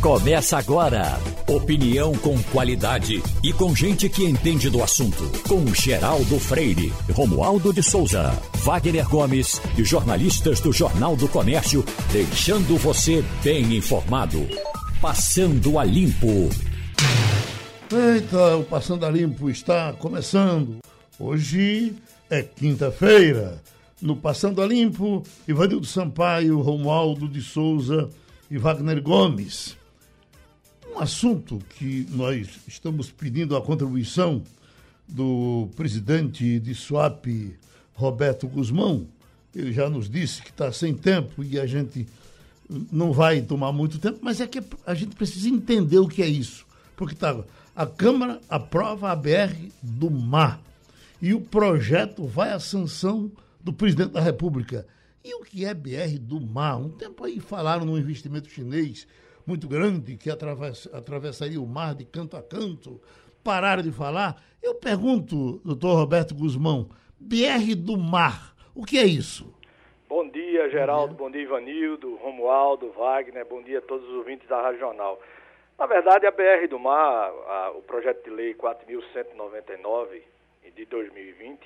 [0.00, 1.20] Começa agora.
[1.46, 5.30] Opinião com qualidade e com gente que entende do assunto.
[5.46, 8.30] Com Geraldo Freire, Romualdo de Souza,
[8.64, 14.48] Wagner Gomes e jornalistas do Jornal do Comércio, deixando você bem informado.
[15.02, 16.48] Passando a Limpo.
[17.92, 20.78] Eita, o Passando a Limpo está começando.
[21.18, 21.94] Hoje
[22.30, 23.62] é quinta-feira.
[24.00, 28.08] No Passando a Limpo, Ivanildo Sampaio, Romualdo de Souza
[28.50, 29.78] e Wagner Gomes.
[30.90, 34.42] Um assunto que nós estamos pedindo a contribuição
[35.08, 37.56] do presidente de SWAP,
[37.94, 39.06] Roberto Guzmão.
[39.54, 42.06] Ele já nos disse que está sem tempo e a gente
[42.90, 46.28] não vai tomar muito tempo, mas é que a gente precisa entender o que é
[46.28, 46.66] isso.
[46.96, 47.42] Porque tá,
[47.74, 50.60] a Câmara aprova a BR do Mar
[51.22, 53.30] e o projeto vai à sanção
[53.62, 54.86] do presidente da República.
[55.24, 56.78] E o que é BR do Mar?
[56.78, 59.06] Um tempo aí falaram num investimento chinês
[59.46, 63.00] muito grande que atravessaria o mar de canto a canto.
[63.42, 64.42] Pararam de falar.
[64.62, 69.54] Eu pergunto, doutor Roberto Guzmão, BR do Mar, o que é isso?
[70.08, 71.14] Bom dia, Geraldo.
[71.14, 73.46] Bom dia, Ivanildo, Romualdo, Wagner.
[73.46, 75.20] Bom dia a todos os ouvintes da Regional.
[75.78, 80.20] Na verdade, a BR do Mar, a, o projeto de lei 4.199
[80.76, 81.60] de 2020,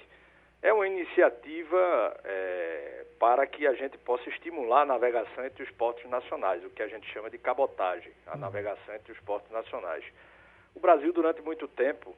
[0.64, 6.08] é uma iniciativa é, para que a gente possa estimular a navegação entre os portos
[6.08, 8.40] nacionais, o que a gente chama de cabotagem, a uhum.
[8.40, 10.02] navegação entre os portos nacionais.
[10.74, 12.16] O Brasil, durante muito tempo,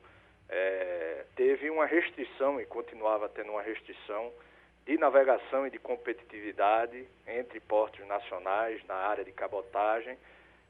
[0.49, 4.33] é, teve uma restrição e continuava tendo uma restrição
[4.87, 10.17] de navegação e de competitividade entre portos nacionais na área de cabotagem,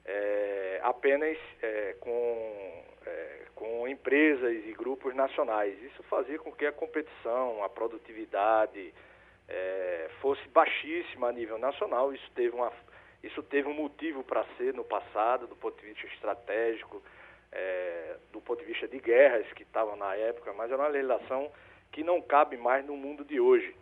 [0.07, 5.81] é, apenas é, com é, com empresas e grupos nacionais.
[5.83, 8.93] Isso fazia com que a competição, a produtividade
[9.49, 12.12] é, fosse baixíssima a nível nacional.
[12.12, 12.71] Isso teve, uma,
[13.23, 17.03] isso teve um motivo para ser no passado, do ponto de vista estratégico,
[17.51, 21.51] é, do ponto de vista de guerras que estavam na época, mas era uma legislação
[21.91, 23.75] que não cabe mais no mundo de hoje.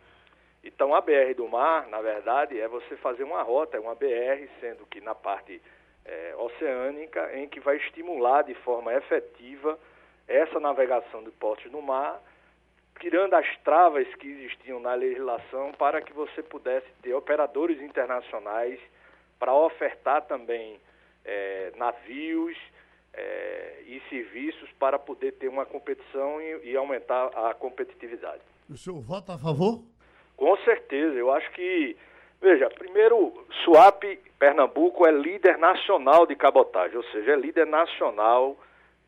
[0.62, 4.48] Então a BR do mar, na verdade, é você fazer uma rota, é uma BR,
[4.60, 5.60] sendo que na parte
[6.04, 9.78] é, oceânica em que vai estimular de forma efetiva
[10.26, 12.20] essa navegação de portos no mar,
[13.00, 18.78] tirando as travas que existiam na legislação para que você pudesse ter operadores internacionais
[19.38, 20.80] para ofertar também
[21.24, 22.56] é, navios
[23.12, 28.42] é, e serviços para poder ter uma competição e, e aumentar a competitividade.
[28.68, 29.82] O senhor vota a favor?
[30.36, 31.96] Com certeza, eu acho que
[32.44, 33.32] Veja, primeiro,
[33.64, 38.54] Suape, Pernambuco é líder nacional de cabotagem, ou seja, é líder nacional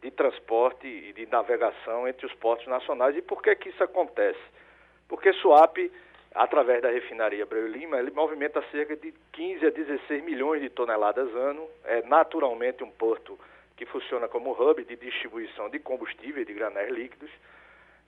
[0.00, 3.14] de transporte e de navegação entre os portos nacionais.
[3.14, 4.40] E por que que isso acontece?
[5.06, 5.92] Porque Suape,
[6.34, 11.28] através da refinaria Breu Lima, ele movimenta cerca de 15 a 16 milhões de toneladas
[11.34, 13.38] ano, é naturalmente um porto
[13.76, 17.30] que funciona como hub de distribuição de combustível e de granéis líquidos.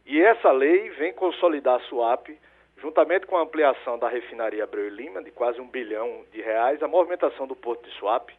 [0.06, 2.47] E essa lei vem consolidar a Suape
[2.80, 6.82] juntamente com a ampliação da refinaria Abreu e Lima, de quase um bilhão de reais,
[6.82, 8.34] a movimentação do Porto de Suape,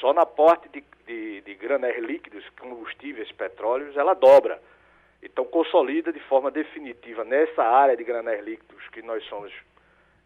[0.00, 4.60] só na porte de, de, de granéis líquidos, combustíveis, petróleos, ela dobra.
[5.22, 9.52] Então, consolida de forma definitiva nessa área de granéis líquidos, que nós somos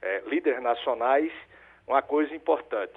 [0.02, 1.30] é, líderes nacionais,
[1.86, 2.96] uma coisa importante.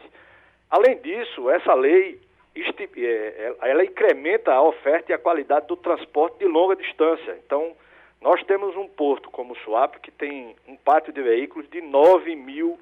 [0.69, 2.19] Além disso, essa lei
[2.55, 7.37] é, ela incrementa a oferta e a qualidade do transporte de longa distância.
[7.45, 7.75] Então,
[8.21, 12.35] nós temos um porto como o Suape que tem um pátio de veículos de 9
[12.35, 12.79] mil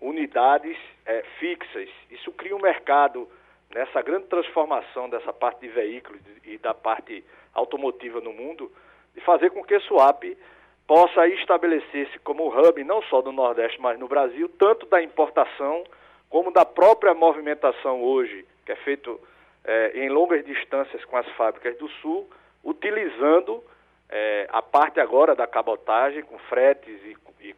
[0.00, 1.88] unidades é, fixas.
[2.10, 3.28] Isso cria um mercado
[3.74, 8.70] nessa grande transformação dessa parte de veículos e da parte automotiva no mundo,
[9.14, 10.38] de fazer com que o Suape
[10.86, 15.82] possa estabelecer-se como hub não só do Nordeste, mas no Brasil, tanto da importação
[16.30, 19.18] como da própria movimentação hoje, que é feito
[19.64, 22.28] é, em longas distâncias com as fábricas do Sul,
[22.62, 23.64] utilizando
[24.08, 27.54] é, a parte agora da cabotagem, com fretes e, e,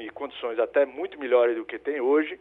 [0.00, 2.38] e condições até muito melhores do que tem hoje,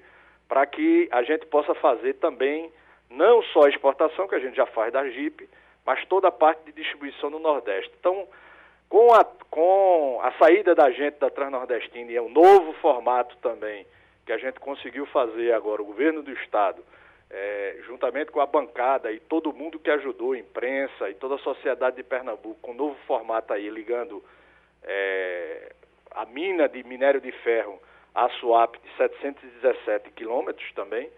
[0.47, 2.71] para que a gente possa fazer também
[3.09, 5.47] não só a exportação, que a gente já faz da Jeep,
[5.85, 7.91] mas toda a parte de distribuição no Nordeste.
[7.99, 8.27] Então,
[8.89, 13.85] com a, com a saída da gente da Transnordestina e é um novo formato também
[14.25, 16.83] que a gente conseguiu fazer agora, o governo do Estado,
[17.37, 21.97] é, juntamente com a bancada e todo mundo que ajudou, imprensa e toda a sociedade
[21.97, 24.23] de Pernambuco, com um novo formato aí, ligando
[24.81, 25.73] é,
[26.11, 27.77] a mina de minério de ferro
[28.13, 31.09] à SUAP de 717 quilômetros também,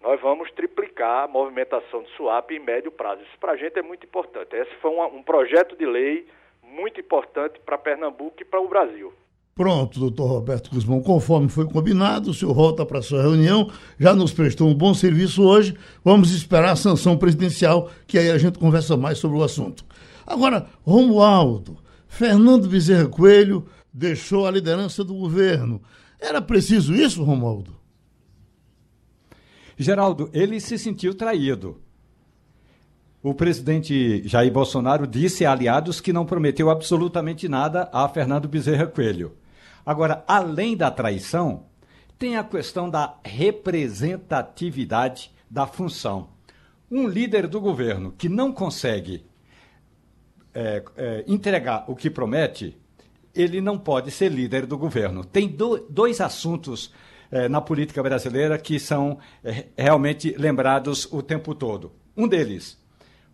[0.00, 3.22] nós vamos triplicar a movimentação de SUAP em médio prazo.
[3.22, 4.54] Isso para a gente é muito importante.
[4.54, 6.28] Esse foi um, um projeto de lei
[6.62, 9.12] muito importante para Pernambuco e para o Brasil.
[9.56, 14.14] Pronto, doutor Roberto Guzmão, conforme foi combinado, o senhor volta para a sua reunião, já
[14.14, 15.74] nos prestou um bom serviço hoje,
[16.04, 19.82] vamos esperar a sanção presidencial, que aí a gente conversa mais sobre o assunto.
[20.26, 25.80] Agora, Romualdo, Fernando Bezerra Coelho deixou a liderança do governo.
[26.20, 27.74] Era preciso isso, Romualdo?
[29.78, 31.80] Geraldo, ele se sentiu traído.
[33.22, 38.86] O presidente Jair Bolsonaro disse a aliados que não prometeu absolutamente nada a Fernando Bezerra
[38.86, 39.32] Coelho.
[39.86, 41.66] Agora, além da traição,
[42.18, 46.30] tem a questão da representatividade da função.
[46.90, 49.24] Um líder do governo que não consegue
[50.52, 52.76] é, é, entregar o que promete,
[53.34, 55.24] ele não pode ser líder do governo.
[55.24, 56.92] Tem do, dois assuntos
[57.30, 61.92] é, na política brasileira que são é, realmente lembrados o tempo todo.
[62.16, 62.76] Um deles,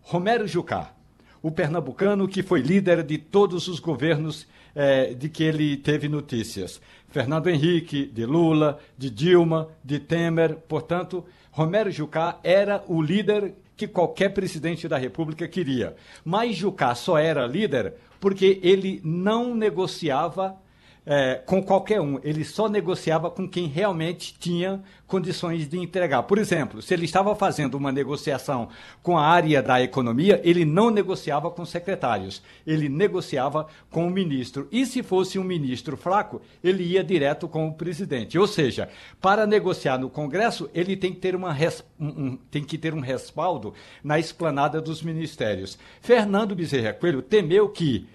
[0.00, 0.92] Romero Jucá,
[1.40, 6.80] o pernambucano que foi líder de todos os governos é, de que ele teve notícias.
[7.08, 10.56] Fernando Henrique, de Lula, de Dilma, de Temer.
[10.68, 15.94] Portanto, Romero Jucá era o líder que qualquer presidente da República queria.
[16.24, 20.56] Mas Jucá só era líder porque ele não negociava
[21.04, 26.22] é, com qualquer um, ele só negociava com quem realmente tinha condições de entregar.
[26.22, 28.68] Por exemplo, se ele estava fazendo uma negociação
[29.02, 34.68] com a área da economia, ele não negociava com secretários, ele negociava com o ministro.
[34.70, 38.38] E se fosse um ministro fraco, ele ia direto com o presidente.
[38.38, 38.88] Ou seja,
[39.20, 41.84] para negociar no Congresso, ele tem que ter, uma res...
[42.00, 45.78] um, tem que ter um respaldo na esplanada dos ministérios.
[46.00, 48.06] Fernando Bezerra Coelho temeu que,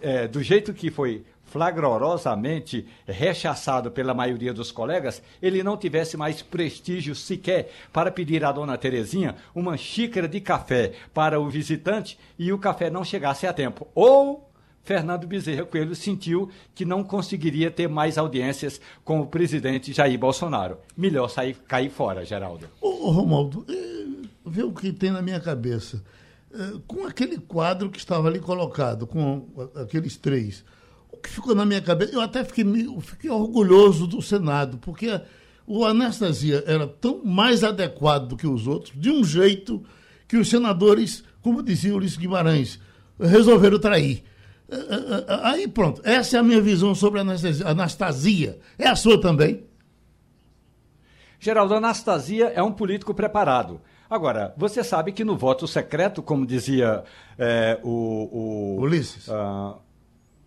[0.00, 6.40] é, do jeito que foi flagrosamente rechaçado pela maioria dos colegas, ele não tivesse mais
[6.40, 12.50] prestígio sequer para pedir à dona Terezinha uma xícara de café para o visitante e
[12.54, 13.86] o café não chegasse a tempo.
[13.94, 14.50] Ou
[14.82, 20.78] Fernando Bezerra Coelho sentiu que não conseguiria ter mais audiências com o presidente Jair Bolsonaro.
[20.96, 22.66] Melhor sair, cair fora, Geraldo.
[22.80, 26.02] Ô, Romualdo, é, vê o que tem na minha cabeça.
[26.50, 29.46] É, com aquele quadro que estava ali colocado, com
[29.76, 30.64] aqueles três,
[31.22, 32.64] que ficou na minha cabeça, eu até fiquei,
[33.00, 35.20] fiquei orgulhoso do Senado, porque
[35.66, 39.82] o Anastasia era tão mais adequado do que os outros, de um jeito
[40.26, 42.80] que os senadores, como dizia Ulisses Guimarães,
[43.18, 44.24] resolveram trair.
[44.68, 47.66] É, é, é, aí pronto, essa é a minha visão sobre a Anastasia.
[47.66, 48.58] Anastasia.
[48.78, 49.64] É a sua também?
[51.38, 53.80] Geraldo, Anastasia é um político preparado.
[54.08, 57.02] Agora, você sabe que no voto secreto, como dizia
[57.38, 59.26] é, o, o, Ulisses.
[59.28, 59.76] Uh,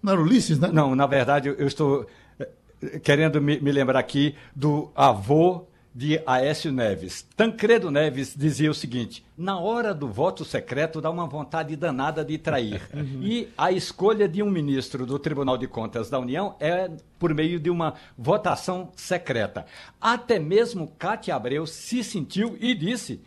[0.06, 0.70] não era Ulisses, né?
[0.72, 2.06] Não, na verdade, eu estou
[2.40, 5.66] eh, querendo me, me lembrar aqui do avô
[5.96, 7.26] de Aécio Neves.
[7.38, 12.38] Tancredo Neves dizia o seguinte: na hora do voto secreto dá uma vontade danada de
[12.38, 12.82] trair.
[12.96, 13.22] Uhum.
[13.24, 17.60] E a escolha de um ministro do Tribunal de Contas da União é por meio
[17.60, 19.66] de uma votação secreta.
[20.00, 23.22] Até mesmo Cátia Abreu se sentiu e disse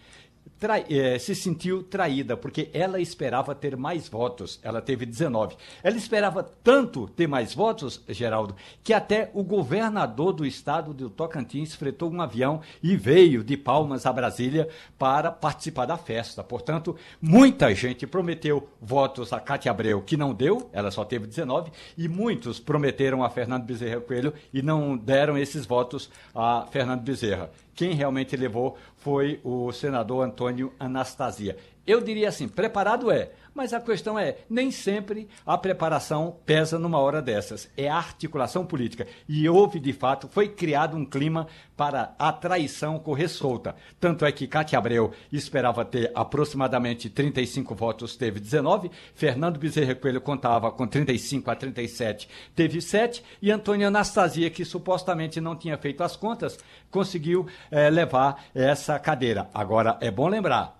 [0.58, 4.58] trai, é, se sentiu traída, porque ela esperava ter mais votos.
[4.62, 5.56] Ela teve 19.
[5.82, 11.74] Ela esperava tanto ter mais votos, Geraldo, que até o governador do estado do Tocantins
[11.74, 14.68] fretou um avião e veio de Palmas a Brasília
[14.98, 16.42] para participar da festa.
[16.42, 21.70] Portanto, muita gente prometeu votos a Cátia Abreu, que não deu, ela só teve 19,
[21.96, 27.50] e muitos prometeram a Fernando Bezerra Coelho e não deram esses votos a Fernando Bezerra.
[27.78, 31.56] Quem realmente levou foi o senador Antônio Anastasia.
[31.86, 37.00] Eu diria assim, preparado é, mas a questão é, nem sempre a preparação pesa numa
[37.00, 37.68] hora dessas.
[37.76, 39.04] É a articulação política.
[39.28, 43.74] E houve, de fato, foi criado um clima para a traição correr solta.
[43.98, 48.92] Tanto é que Cátia Abreu esperava ter aproximadamente 35 votos, teve 19.
[49.12, 53.24] Fernando Bezerra Coelho contava com 35 a 37, teve 7.
[53.42, 56.56] E Antônio Anastasia, que supostamente não tinha feito as contas,
[56.92, 59.50] conseguiu é, levar essa cadeira.
[59.52, 60.77] Agora, é bom lembrar,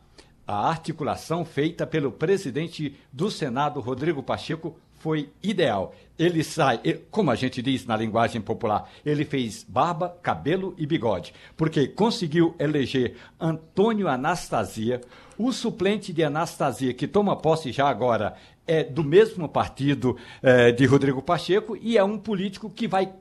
[0.49, 5.95] a articulação feita pelo presidente do Senado, Rodrigo Pacheco, foi ideal.
[6.19, 11.35] Ele sai, como a gente diz na linguagem popular, ele fez barba, cabelo e bigode,
[11.55, 15.03] porque conseguiu eleger Antônio Anastasia,
[15.37, 18.35] o suplente de Anastasia, que toma posse já agora,
[18.67, 23.13] é do mesmo partido é, de Rodrigo Pacheco e é um político que vai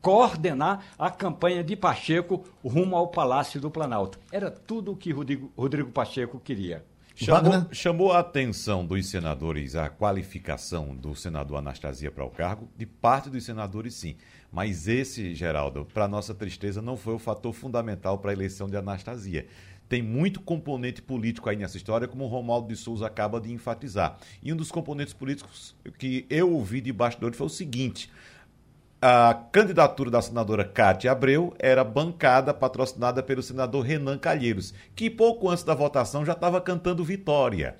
[0.00, 4.18] coordenar a campanha de Pacheco rumo ao Palácio do Planalto.
[4.32, 6.84] Era tudo o que Rodrigo, Rodrigo Pacheco queria.
[7.14, 12.66] Chamou, chamou, a atenção dos senadores a qualificação do senador Anastasia para o cargo?
[12.74, 14.16] De parte dos senadores, sim.
[14.50, 18.76] Mas esse, Geraldo, para nossa tristeza, não foi o fator fundamental para a eleição de
[18.76, 19.46] Anastasia.
[19.86, 24.16] Tem muito componente político aí nessa história, como o Romualdo de Souza acaba de enfatizar.
[24.42, 28.10] E um dos componentes políticos que eu ouvi de bastidores foi o seguinte:
[29.02, 35.48] a candidatura da senadora Cátia Abreu era bancada, patrocinada pelo senador Renan Calheiros, que pouco
[35.48, 37.76] antes da votação já estava cantando vitória.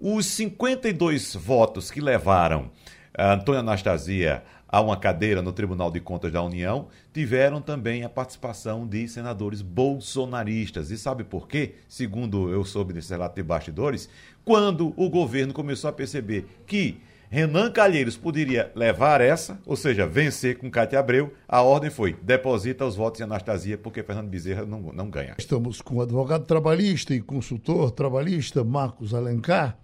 [0.00, 2.70] Os 52 votos que levaram
[3.16, 8.08] a Antônia Anastasia a uma cadeira no Tribunal de Contas da União tiveram também a
[8.08, 10.90] participação de senadores bolsonaristas.
[10.90, 11.76] E sabe por quê?
[11.88, 14.08] Segundo eu soube nesse relato de bastidores,
[14.44, 20.58] quando o governo começou a perceber que Renan Calheiros poderia levar essa, ou seja, vencer
[20.58, 21.32] com Cátia Abreu.
[21.48, 25.34] A ordem foi: deposita os votos em Anastasia, porque Fernando Bezerra não, não ganha.
[25.38, 29.78] Estamos com o advogado trabalhista e consultor trabalhista Marcos Alencar,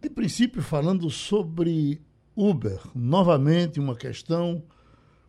[0.00, 2.00] de princípio falando sobre
[2.36, 2.78] Uber.
[2.94, 4.62] Novamente, uma questão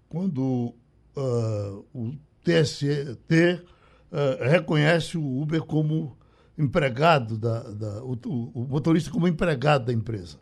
[0.07, 0.73] quando
[1.15, 2.13] uh, o
[2.43, 3.65] TST uh,
[4.11, 6.17] ah, reconhece o Uber como
[6.57, 8.17] empregado, da, da o,
[8.53, 10.37] o motorista como empregado da empresa.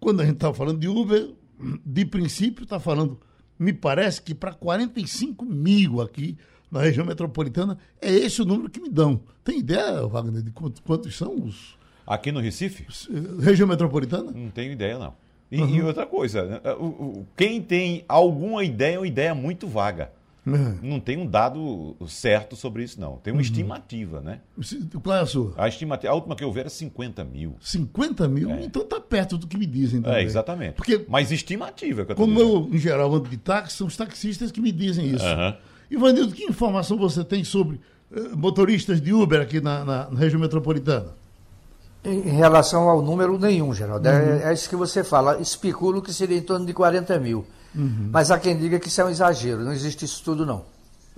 [0.00, 1.30] Quando a gente está falando de Uber,
[1.84, 3.18] de princípio está falando,
[3.58, 6.36] me parece que para 45 mil aqui
[6.70, 9.20] na região metropolitana, é esse o número que me dão.
[9.42, 11.76] Tem ideia, Wagner, de quantos, quantos são os.
[12.06, 12.86] Aqui no Recife?
[13.40, 14.30] Região metropolitana?
[14.30, 15.14] Não tenho ideia, não.
[15.50, 15.76] E, uhum.
[15.76, 16.60] e outra coisa, né,
[17.36, 20.12] quem tem alguma ideia é uma ideia muito vaga.
[20.56, 20.78] Uhum.
[20.82, 23.16] Não tem um dado certo sobre isso, não.
[23.16, 23.42] Tem uma uhum.
[23.42, 24.40] estimativa, né?
[25.02, 25.54] Qual é a sua?
[25.56, 27.56] A, estimativa, a última que eu vi era 50 mil.
[27.60, 28.50] 50 mil?
[28.50, 28.64] É.
[28.64, 30.18] Então está perto do que me dizem também.
[30.18, 30.74] É, exatamente.
[30.74, 32.04] Porque, Mas estimativa.
[32.04, 32.68] Que eu como dizendo.
[32.70, 35.24] eu, em geral, ando de táxi, são os taxistas que me dizem isso.
[35.24, 35.54] Uhum.
[35.90, 40.40] Ivanildo, que informação você tem sobre uh, motoristas de Uber aqui na, na, na, região
[40.40, 41.14] metropolitana?
[42.04, 44.06] Em relação ao número, nenhum, Geraldo.
[44.06, 44.40] É, uhum.
[44.40, 45.40] É, é, isso que você fala.
[45.40, 47.44] Especulo que seria em torno de 40 mil.
[47.74, 48.10] Uhum.
[48.12, 50.64] Mas há quem diga que isso é um exagero, não existe isso tudo não.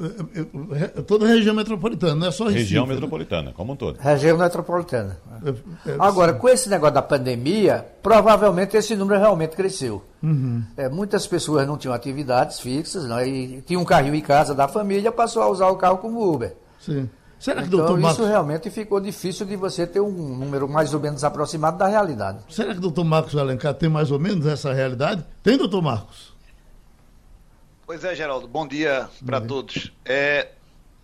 [0.00, 2.94] É, é, é, toda a região metropolitana, não é só Recife, Região né?
[2.94, 3.98] metropolitana, como um todo.
[3.98, 5.18] Região metropolitana.
[5.44, 10.02] É, é, Agora, com esse negócio da pandemia, provavelmente esse número realmente cresceu.
[10.22, 10.64] Uhum.
[10.74, 14.66] É, muitas pessoas não tinham atividades fixas, não, e tinha um carrinho em casa da
[14.66, 16.54] família, passou a usar o carro como Uber.
[16.80, 17.06] Sim.
[17.38, 18.18] Será que, então, doutor Marcos...
[18.18, 22.38] isso realmente ficou difícil de você ter um número mais ou menos aproximado da realidade.
[22.50, 25.24] Será que o doutor Marcos Alencar tem mais ou menos essa realidade?
[25.42, 26.29] Tem, doutor Marcos?
[27.90, 28.46] Pois é, Geraldo.
[28.46, 29.90] Bom dia para todos.
[30.04, 30.50] É,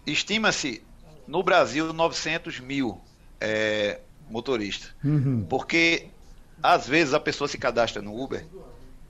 [0.07, 0.85] Estima-se
[1.27, 3.01] no Brasil 900 mil
[3.41, 3.99] é,
[4.31, 4.95] motoristas.
[5.03, 5.45] Uhum.
[5.51, 6.07] Porque
[6.63, 8.47] às vezes a pessoa se cadastra no Uber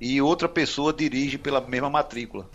[0.00, 2.48] e outra pessoa dirige pela mesma matrícula.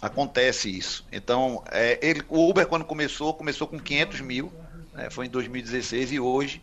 [0.00, 1.04] Acontece isso.
[1.10, 4.52] Então, é, ele, o Uber, quando começou, começou com 500 mil,
[4.94, 6.62] né, foi em 2016, e hoje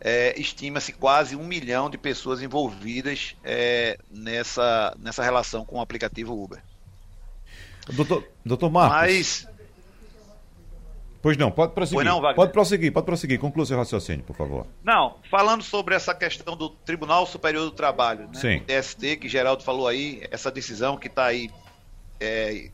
[0.00, 6.34] é, estima-se quase um milhão de pessoas envolvidas é, nessa, nessa relação com o aplicativo
[6.34, 6.60] Uber.
[7.92, 8.98] Doutor, doutor Marcos.
[8.98, 9.48] Mas.
[11.20, 12.04] Pois não, pode prosseguir.
[12.04, 13.40] Não, pode prosseguir, pode prosseguir.
[13.40, 14.66] Conclua seu raciocínio, por favor.
[14.84, 18.60] Não, falando sobre essa questão do Tribunal Superior do Trabalho, né?
[18.60, 21.50] TST, que Geraldo falou aí, essa decisão que está aí
[22.20, 22.70] é,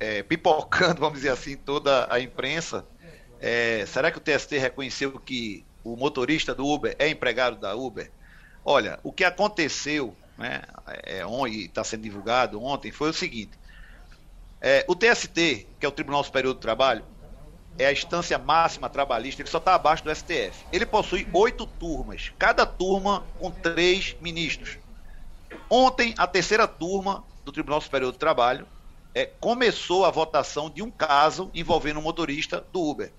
[0.00, 2.84] é, pipocando, vamos dizer assim, toda a imprensa.
[3.40, 8.10] É, será que o TST reconheceu que o motorista do Uber é empregado da Uber?
[8.64, 10.62] Olha, o que aconteceu, né,
[11.04, 13.57] é, e está sendo divulgado ontem, foi o seguinte:
[14.60, 17.04] é, o TST, que é o Tribunal Superior do Trabalho,
[17.78, 20.66] é a instância máxima trabalhista, ele só está abaixo do STF.
[20.72, 24.78] Ele possui oito turmas, cada turma com três ministros.
[25.70, 28.66] Ontem, a terceira turma do Tribunal Superior do Trabalho
[29.14, 33.12] é, começou a votação de um caso envolvendo um motorista do Uber.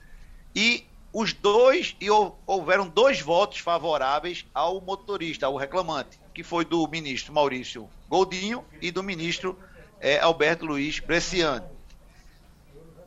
[0.53, 2.07] E os dois, e
[2.45, 8.91] houveram dois votos favoráveis ao motorista, ao reclamante, que foi do ministro Maurício Goldinho e
[8.91, 9.57] do ministro
[9.99, 11.65] é Alberto Luiz Bresciani.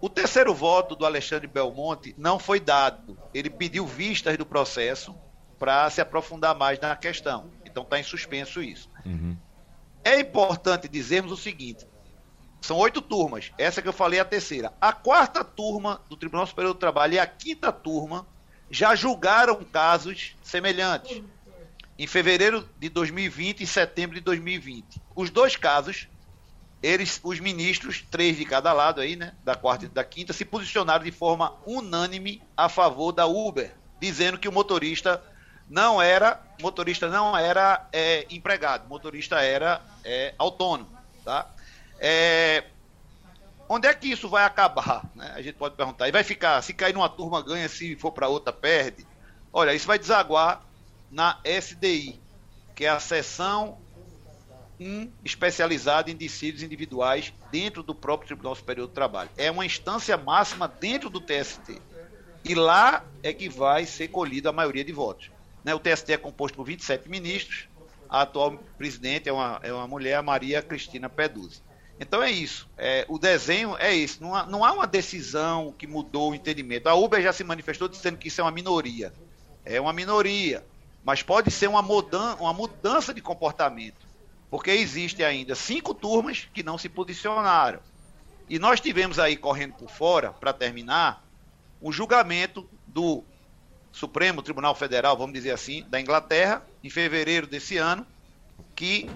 [0.00, 3.16] O terceiro voto do Alexandre Belmonte não foi dado.
[3.32, 5.14] Ele pediu vistas do processo
[5.58, 7.50] para se aprofundar mais na questão.
[7.64, 8.90] Então está em suspenso isso.
[9.06, 9.36] Uhum.
[10.04, 11.86] É importante dizermos o seguinte:
[12.60, 13.52] são oito turmas.
[13.56, 14.72] Essa que eu falei é a terceira.
[14.80, 18.26] A quarta turma do Tribunal Superior do Trabalho e a quinta turma
[18.68, 21.22] já julgaram casos semelhantes.
[21.96, 25.00] Em fevereiro de 2020 e setembro de 2020.
[25.14, 26.08] Os dois casos
[26.82, 30.44] eles, os ministros, três de cada lado aí, né, da quarta e da quinta, se
[30.44, 35.22] posicionaram de forma unânime a favor da Uber, dizendo que o motorista
[35.70, 40.90] não era, motorista não era é, empregado, motorista era é, autônomo,
[41.24, 41.48] tá?
[42.00, 42.64] É,
[43.68, 45.04] onde é que isso vai acabar?
[45.14, 45.32] Né?
[45.36, 46.08] A gente pode perguntar.
[46.08, 49.06] E vai ficar, se cair numa turma ganha, se for para outra perde.
[49.52, 50.62] Olha, isso vai desaguar
[51.10, 52.20] na SDI,
[52.74, 53.78] que é a seção
[54.82, 59.30] um especializado em dissídios individuais dentro do próprio Tribunal Superior do Trabalho.
[59.36, 61.80] É uma instância máxima dentro do TST.
[62.44, 65.30] E lá é que vai ser colhida a maioria de votos.
[65.64, 65.74] Né?
[65.74, 67.68] O TST é composto por 27 ministros.
[68.08, 71.62] A atual presidente é uma, é uma mulher, Maria Cristina Peduzzi.
[71.98, 72.68] Então é isso.
[72.76, 74.20] É, o desenho é isso.
[74.20, 76.88] Não há, não há uma decisão que mudou o entendimento.
[76.88, 79.12] A Uber já se manifestou dizendo que isso é uma minoria.
[79.64, 80.64] É uma minoria.
[81.04, 84.11] Mas pode ser uma, mudan uma mudança de comportamento.
[84.52, 87.80] Porque existem ainda cinco turmas que não se posicionaram.
[88.50, 91.24] E nós tivemos aí correndo por fora, para terminar,
[91.80, 93.24] o julgamento do
[93.90, 98.06] Supremo Tribunal Federal, vamos dizer assim, da Inglaterra, em fevereiro desse ano,
[98.76, 99.08] que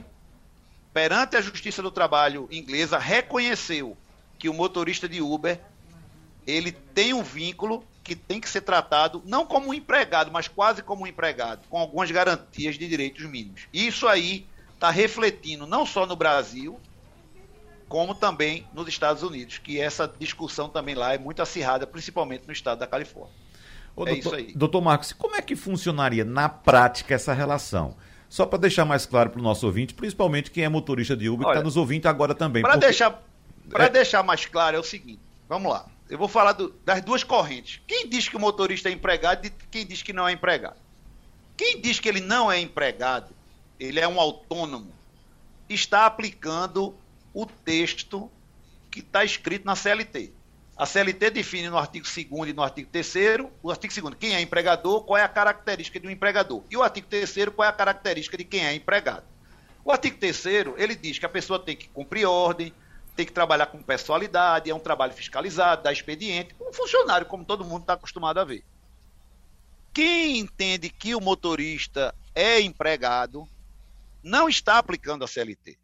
[0.91, 3.95] perante a Justiça do Trabalho inglesa reconheceu
[4.39, 5.61] que o motorista de Uber
[6.47, 10.83] ele tem um vínculo que tem que ser tratado não como um empregado, mas quase
[10.83, 13.69] como um empregado, com algumas garantias de direitos mínimos.
[13.71, 14.47] Isso aí
[14.77, 16.79] está refletindo não só no Brasil,
[17.89, 22.53] como também nos Estados Unidos, que essa discussão também lá é muito acirrada, principalmente no
[22.53, 23.35] estado da Califórnia.
[23.95, 24.53] Ô, é doutor, isso aí.
[24.55, 27.97] Doutor Marcos, como é que funcionaria na prática essa relação?
[28.29, 31.47] Só para deixar mais claro para o nosso ouvinte, principalmente quem é motorista de Uber,
[31.47, 32.63] que está nos ouvindo agora também.
[32.63, 32.87] Para porque...
[32.87, 33.23] deixar,
[33.75, 33.89] é...
[33.89, 35.87] deixar mais claro, é o seguinte: vamos lá.
[36.09, 37.81] Eu vou falar do, das duas correntes.
[37.87, 40.77] Quem diz que o motorista é empregado e quem diz que não é empregado?
[41.57, 43.35] Quem diz que ele não é empregado,
[43.79, 44.93] ele é um autônomo,
[45.69, 46.95] está aplicando
[47.35, 48.31] o texto
[48.91, 50.33] que está escrito na CLT.
[50.77, 53.15] A CLT define no artigo 2 e no artigo 3
[53.63, 56.63] o artigo 2 quem é empregador, qual é a característica de um empregador.
[56.71, 59.25] E o artigo 3 qual é a característica de quem é empregado.
[59.85, 60.45] O artigo 3
[60.77, 62.73] ele diz que a pessoa tem que cumprir ordem,
[63.17, 67.65] tem que trabalhar com pessoalidade, é um trabalho fiscalizado, dá expediente, um funcionário, como todo
[67.65, 68.63] mundo está acostumado a ver.
[69.95, 73.49] Quem entende que o motorista é empregado
[74.27, 75.79] não está aplicando a CLT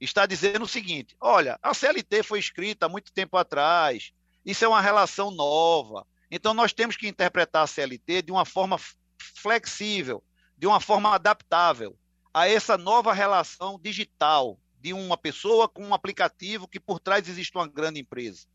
[0.00, 4.12] está dizendo o seguinte: olha, a CLT foi escrita há muito tempo atrás,
[4.44, 6.06] isso é uma relação nova.
[6.30, 8.78] Então nós temos que interpretar a CLT de uma forma
[9.18, 10.22] flexível,
[10.56, 11.96] de uma forma adaptável
[12.32, 17.56] a essa nova relação digital de uma pessoa com um aplicativo que por trás existe
[17.56, 18.46] uma grande empresa.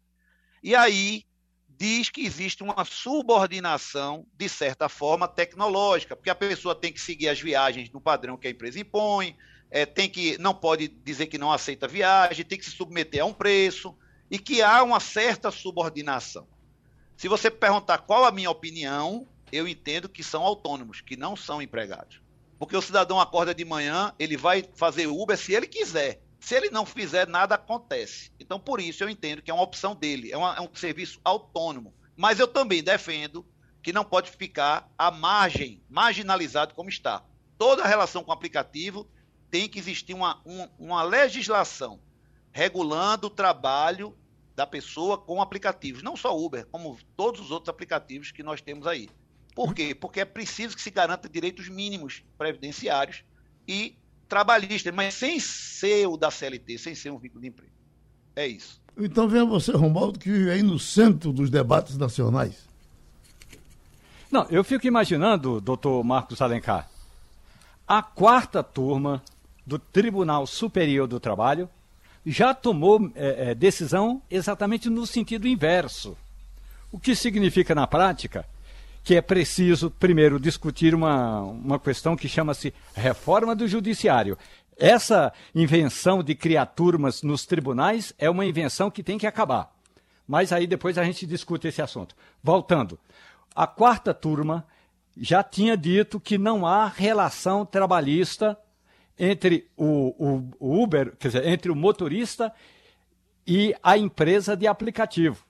[0.61, 1.23] E aí
[1.79, 7.29] diz que existe uma subordinação, de certa forma, tecnológica, porque a pessoa tem que seguir
[7.29, 9.37] as viagens no padrão que a empresa impõe,
[9.71, 13.25] é, tem que não pode dizer que não aceita viagem, tem que se submeter a
[13.25, 13.95] um preço
[14.29, 16.45] e que há uma certa subordinação.
[17.15, 21.61] Se você perguntar qual a minha opinião, eu entendo que são autônomos, que não são
[21.61, 22.21] empregados.
[22.57, 26.21] Porque o cidadão acorda de manhã, ele vai fazer Uber se ele quiser.
[26.39, 28.31] Se ele não fizer, nada acontece.
[28.39, 31.19] Então, por isso, eu entendo que é uma opção dele, é, uma, é um serviço
[31.23, 31.93] autônomo.
[32.15, 33.45] Mas eu também defendo
[33.81, 37.23] que não pode ficar à margem, marginalizado como está.
[37.57, 39.09] Toda relação com o aplicativo
[39.49, 41.99] tem que existir uma, uma, uma legislação
[42.51, 44.17] regulando o trabalho
[44.55, 48.85] da pessoa com aplicativos, não só Uber, como todos os outros aplicativos que nós temos
[48.85, 49.09] aí.
[49.55, 49.95] Por quê?
[49.95, 53.23] Porque é preciso que se garanta direitos mínimos previdenciários
[53.67, 53.97] e
[54.29, 57.73] trabalhistas, mas sem ser o da CLT, sem ser um vínculo de emprego.
[58.35, 58.79] É isso.
[58.97, 62.69] Então venha você, Romualdo, que vive aí no centro dos debates nacionais.
[64.31, 66.89] Não, eu fico imaginando, doutor Marcos Alencar,
[67.87, 69.23] a quarta turma
[69.65, 71.67] do Tribunal Superior do Trabalho
[72.25, 76.15] já tomou é, é, decisão exatamente no sentido inverso.
[76.91, 78.45] O que significa na prática
[79.03, 84.37] que é preciso, primeiro, discutir uma, uma questão que chama-se reforma do judiciário.
[84.77, 89.73] Essa invenção de criar turmas nos tribunais é uma invenção que tem que acabar.
[90.27, 92.15] Mas aí depois a gente discute esse assunto.
[92.41, 92.99] Voltando,
[93.55, 94.65] a quarta turma
[95.17, 98.57] já tinha dito que não há relação trabalhista
[99.17, 102.53] entre o, o, o Uber, quer dizer, entre o motorista
[103.45, 105.43] e a empresa de aplicativo.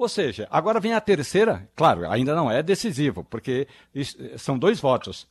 [0.00, 3.68] Ou seja, agora vem a terceira, claro, ainda não é decisivo, porque
[4.38, 5.28] são dois votos.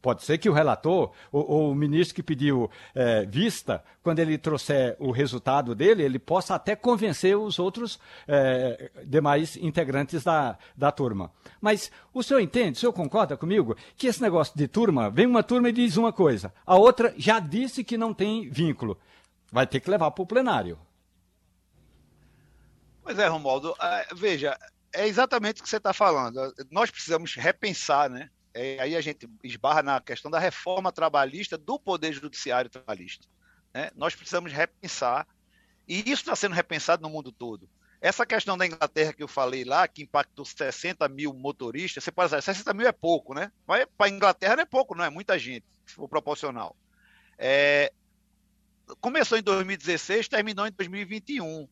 [0.00, 4.38] Pode ser que o relator, ou, ou o ministro que pediu é, vista, quando ele
[4.38, 10.90] trouxer o resultado dele, ele possa até convencer os outros é, demais integrantes da, da
[10.90, 11.30] turma.
[11.60, 15.42] Mas o senhor entende, o senhor concorda comigo, que esse negócio de turma, vem uma
[15.42, 18.96] turma e diz uma coisa, a outra já disse que não tem vínculo.
[19.52, 20.78] Vai ter que levar para o plenário.
[23.08, 24.54] Pois é, Romualdo, é, veja,
[24.92, 26.52] é exatamente o que você está falando.
[26.70, 28.28] Nós precisamos repensar, né?
[28.52, 33.26] é, aí a gente esbarra na questão da reforma trabalhista do Poder Judiciário Trabalhista.
[33.72, 33.90] Né?
[33.96, 35.26] Nós precisamos repensar,
[35.88, 37.66] e isso está sendo repensado no mundo todo.
[37.98, 42.28] Essa questão da Inglaterra que eu falei lá, que impactou 60 mil motoristas, você pode
[42.28, 43.50] dizer, 60 mil é pouco, né?
[43.66, 46.76] Mas para a Inglaterra não é pouco, não é muita gente, se for proporcional.
[47.38, 47.90] É,
[49.00, 51.66] começou em 2016, terminou em 2021.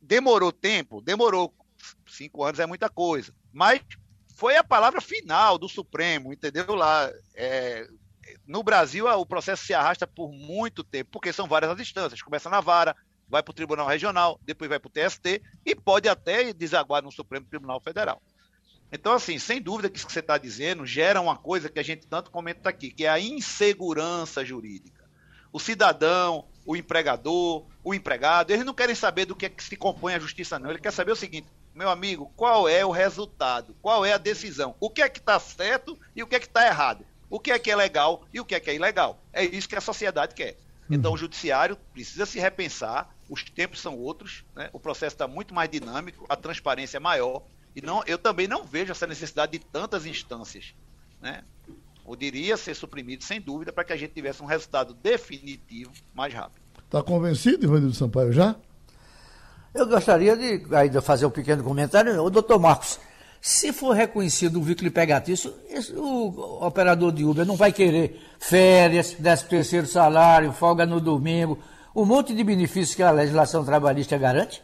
[0.00, 1.00] Demorou tempo?
[1.00, 1.54] Demorou.
[2.06, 3.34] Cinco anos é muita coisa.
[3.52, 3.80] Mas
[4.36, 6.74] foi a palavra final do Supremo, entendeu?
[6.74, 7.86] Lá, é,
[8.46, 12.22] no Brasil o processo se arrasta por muito tempo, porque são várias as instâncias.
[12.22, 12.96] Começa na vara,
[13.28, 17.12] vai para o Tribunal Regional, depois vai para o TST e pode até desaguar no
[17.12, 18.20] Supremo Tribunal Federal.
[18.92, 21.82] Então, assim, sem dúvida que isso que você está dizendo gera uma coisa que a
[21.82, 25.08] gente tanto comenta aqui, que é a insegurança jurídica.
[25.52, 29.76] O cidadão, o empregador, o empregado, eles não querem saber do que é que se
[29.76, 30.70] compõe a justiça, não.
[30.70, 33.74] Ele quer saber o seguinte, meu amigo, qual é o resultado?
[33.80, 34.74] Qual é a decisão?
[34.78, 37.04] O que é que está certo e o que é que está errado?
[37.28, 39.22] O que é que é legal e o que é que é ilegal?
[39.32, 40.56] É isso que a sociedade quer.
[40.90, 44.68] Então, o judiciário precisa se repensar, os tempos são outros, né?
[44.72, 47.44] o processo está muito mais dinâmico, a transparência é maior,
[47.76, 50.74] e não, eu também não vejo essa necessidade de tantas instâncias.
[51.20, 51.44] Né?
[52.04, 56.60] Poderia ser suprimido, sem dúvida, para que a gente tivesse um resultado definitivo mais rápido.
[56.84, 58.56] Está convencido, Ivanildo Sampaio, já?
[59.72, 62.20] Eu gostaria de ainda fazer um pequeno comentário.
[62.22, 62.98] O doutor Marcos,
[63.40, 65.54] se for reconhecido o vínculo empregatício,
[65.96, 71.58] o operador de Uber não vai querer férias, décimo terceiro salário, folga no domingo,
[71.94, 74.62] um monte de benefícios que a legislação trabalhista garante?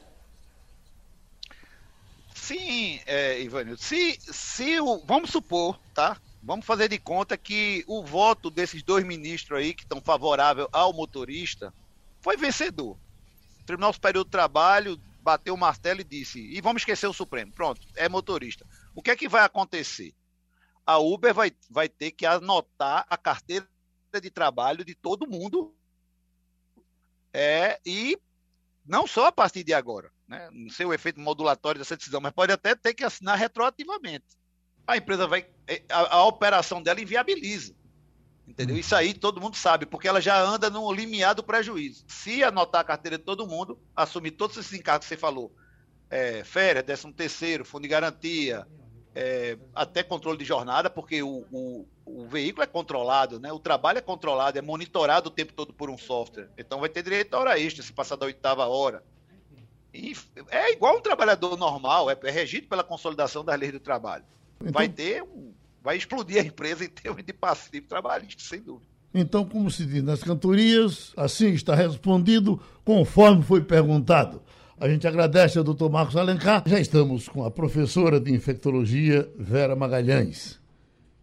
[2.34, 3.80] Sim, é, Ivanildo.
[3.80, 6.16] Se, se o, vamos supor, tá?
[6.46, 10.92] Vamos fazer de conta que o voto desses dois ministros aí que estão favoráveis ao
[10.92, 11.74] motorista
[12.20, 12.96] foi vencedor.
[13.60, 17.52] O Tribunal Superior do Trabalho bateu o martelo e disse: e vamos esquecer o Supremo.
[17.52, 18.64] Pronto, é motorista.
[18.94, 20.14] O que é que vai acontecer?
[20.86, 23.68] A Uber vai, vai ter que anotar a carteira
[24.22, 25.74] de trabalho de todo mundo
[27.32, 28.16] é, e
[28.84, 30.48] não só a partir de agora né?
[30.52, 34.26] não sei o efeito modulatório dessa decisão, mas pode até ter que assinar retroativamente.
[34.86, 35.46] A empresa vai.
[35.66, 37.74] É, a, a operação dela inviabiliza.
[38.46, 38.76] Entendeu?
[38.76, 42.04] Isso aí todo mundo sabe, porque ela já anda no limiar do prejuízo.
[42.06, 45.52] Se anotar a carteira de todo mundo, assumir todos esses encargos que você falou,
[46.08, 48.64] é, férias, décimo terceiro, fundo de garantia,
[49.14, 53.50] é, até controle de jornada, porque o, o, o, veículo é controlado, né?
[53.50, 56.48] o trabalho é controlado, é monitorado o tempo todo por um software.
[56.56, 59.02] Então vai ter direito a hora extra se passar da oitava hora.
[59.92, 60.14] E
[60.50, 64.24] é igual um trabalhador normal, é, é regido pela consolidação das leis do trabalho.
[64.60, 68.86] Então, vai ter um, vai explodir a empresa em termos de passivo trabalhista, sem dúvida.
[69.14, 74.42] Então, como se diz nas cantorias, assim está respondido conforme foi perguntado.
[74.78, 76.62] A gente agradece ao doutor Marcos Alencar.
[76.66, 80.60] Já estamos com a professora de infectologia, Vera Magalhães.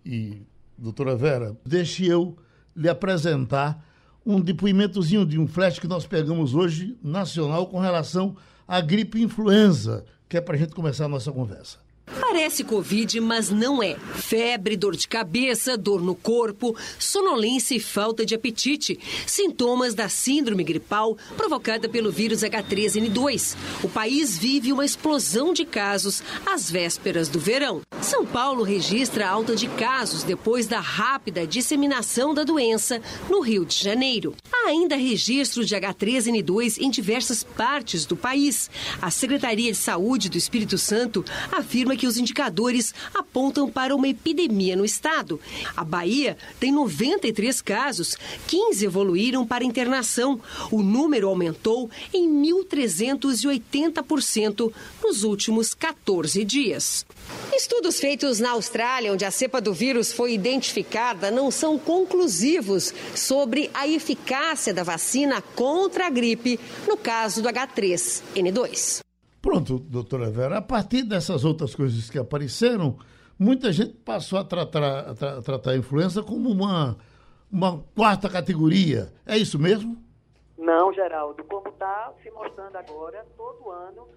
[0.04, 0.42] E,
[0.76, 2.36] doutora Vera, deixe eu
[2.76, 3.86] lhe apresentar
[4.26, 8.36] um depoimentozinho de um flash que nós pegamos hoje, nacional, com relação
[8.68, 11.78] a gripe influenza, que é para a gente começar a nossa conversa.
[12.34, 13.96] Parece Covid, mas não é.
[14.16, 19.00] Febre, dor de cabeça, dor no corpo, sonolência e falta de apetite.
[19.28, 23.56] Sintomas da síndrome gripal provocada pelo vírus H3N2.
[23.84, 27.84] O país vive uma explosão de casos às vésperas do verão.
[28.02, 33.76] São Paulo registra alta de casos depois da rápida disseminação da doença no Rio de
[33.76, 34.36] Janeiro.
[34.52, 38.72] Há ainda registro de H3N2 em diversas partes do país.
[39.00, 44.76] A Secretaria de Saúde do Espírito Santo afirma que os indicadores apontam para uma epidemia
[44.76, 45.40] no estado.
[45.78, 50.42] A Bahia tem 93 casos, 15 evoluíram para internação.
[50.72, 57.06] O número aumentou em 1.380% nos últimos 14 dias.
[57.54, 63.70] Estudos feitos na Austrália, onde a cepa do vírus foi identificada, não são conclusivos sobre
[63.74, 69.04] a eficácia da vacina contra a gripe no caso do H3N2.
[69.44, 72.98] Pronto, doutora Vera, a partir dessas outras coisas que apareceram,
[73.38, 76.98] muita gente passou a tratar, a tra tratar a influenza como uma,
[77.52, 79.12] uma quarta categoria.
[79.26, 80.02] É isso mesmo?
[80.58, 81.44] Não, Geraldo.
[81.44, 84.08] Como está se mostrando agora, todo ano,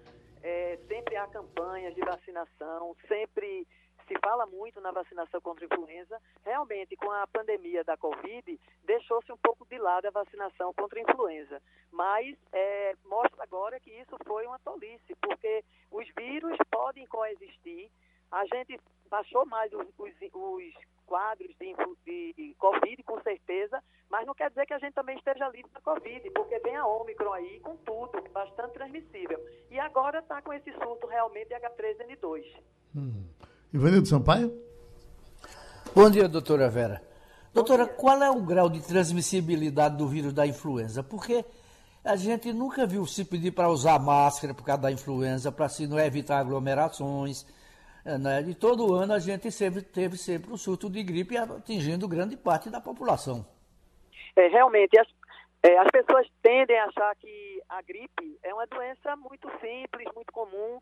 [0.41, 3.67] é, sempre há campanhas de vacinação, sempre
[4.07, 6.19] se fala muito na vacinação contra a influenza.
[6.43, 11.03] Realmente, com a pandemia da Covid, deixou-se um pouco de lado a vacinação contra a
[11.03, 11.61] influenza.
[11.91, 17.91] Mas é, mostra agora que isso foi uma tolice, porque os vírus podem coexistir.
[18.31, 20.73] A gente baixou mais os, os, os
[21.05, 25.47] quadros de, de, Covid, com certeza, mas não quer dizer que a gente também esteja
[25.49, 29.39] livre da Covid, porque vem a Ômicron aí com tudo, bastante transmissível.
[29.71, 32.43] E agora está com esse surto realmente de H3N2.
[32.95, 33.25] Hum.
[33.73, 34.53] Ivanildo Sampaio?
[35.93, 37.01] Bom dia, doutora Vera.
[37.53, 41.03] Doutora, qual é o grau de transmissibilidade do vírus da influenza?
[41.03, 41.43] Porque
[42.03, 45.85] a gente nunca viu se pedir para usar máscara por causa da influenza, para assim
[45.85, 47.45] não evitar aglomerações.
[48.05, 48.41] Eh, né?
[48.47, 52.69] E todo ano a gente sempre teve sempre um surto de gripe atingindo grande parte
[52.69, 53.45] da população.
[54.37, 55.07] É, realmente, as,
[55.63, 60.31] é, as pessoas tendem a achar que a gripe é uma doença muito simples, muito
[60.31, 60.79] comum,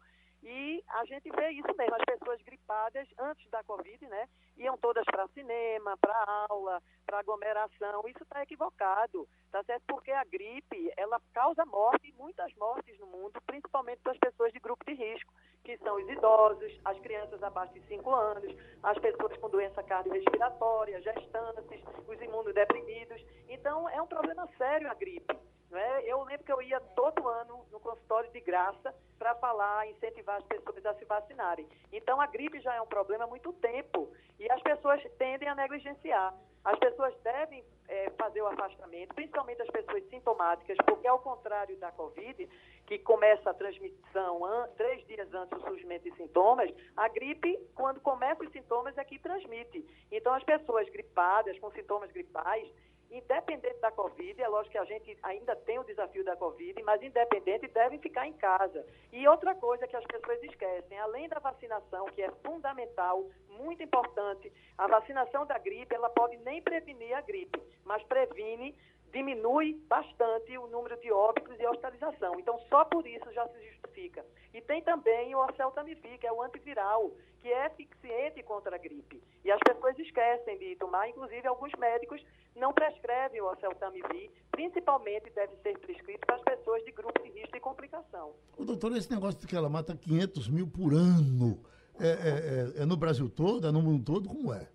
[0.47, 4.29] E a gente vê isso mesmo, as pessoas gripadas antes da Covid, né?
[4.57, 8.03] Iam todas para cinema, para aula, para aglomeração.
[8.07, 9.81] Isso está equivocado, tá certo?
[9.87, 14.59] Porque a gripe, ela causa morte, muitas mortes no mundo, principalmente para as pessoas de
[14.59, 19.35] grupo de risco, que são os idosos, as crianças abaixo de 5 anos, as pessoas
[19.37, 23.19] com doença cardiorrespiratória, gestantes, os imunodeprimidos.
[23.49, 25.35] Então, é um problema sério a gripe.
[25.69, 26.03] Né?
[26.05, 30.45] Eu lembro que eu ia todo ano no consultório de graça para falar, incentivar as
[30.45, 31.67] pessoas a se vacinarem.
[31.91, 35.55] Então, a gripe já é um problema há muito tempo e as pessoas tendem a
[35.55, 36.33] negligenciar.
[36.63, 41.91] As pessoas devem é, fazer o afastamento, principalmente as pessoas sintomáticas, porque ao contrário da
[41.91, 42.49] Covid,
[42.87, 44.41] que começa a transmissão
[44.75, 49.19] três dias antes do surgimento de sintomas, a gripe, quando começa os sintomas, é que
[49.19, 49.85] transmite.
[50.11, 52.67] Então, as pessoas gripadas, com sintomas gripais,
[53.11, 57.01] independente da Covid, é lógico que a gente ainda tem o desafio da Covid, mas
[57.01, 58.85] independente devem ficar em casa.
[59.11, 64.51] E outra coisa que as pessoas esquecem, além da vacinação, que é fundamental, muito importante,
[64.77, 68.75] a vacinação da gripe, ela pode nem prevenir a gripe, mas previne
[69.15, 72.37] diminui bastante o número de óbitos e hospitalização.
[72.37, 74.25] Então, só por isso já se justifica.
[74.53, 77.09] E tem também o oseltamivir, que é o antiviral,
[77.41, 79.23] que é eficiente contra a gripe.
[79.45, 82.21] E as pessoas esquecem de tomar, inclusive alguns médicos
[82.57, 87.55] não prescrevem o oseltamivir, principalmente deve ser prescrito para as pessoas de grupo de risco
[87.55, 88.33] e complicação.
[88.57, 91.63] O doutor, esse negócio de que ela mata 500 mil por ano,
[91.99, 94.67] é, é, é, é no Brasil todo, é no mundo todo, como é?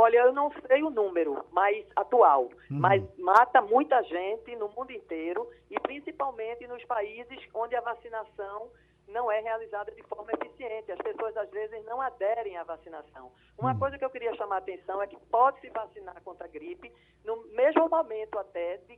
[0.00, 2.78] Olha, eu não sei o número mais atual, uhum.
[2.78, 8.70] mas mata muita gente no mundo inteiro e principalmente nos países onde a vacinação
[9.08, 10.92] não é realizada de forma eficiente.
[10.92, 13.32] As pessoas, às vezes, não aderem à vacinação.
[13.58, 13.78] Uma uhum.
[13.80, 16.92] coisa que eu queria chamar a atenção é que pode se vacinar contra a gripe
[17.24, 18.96] no mesmo momento até de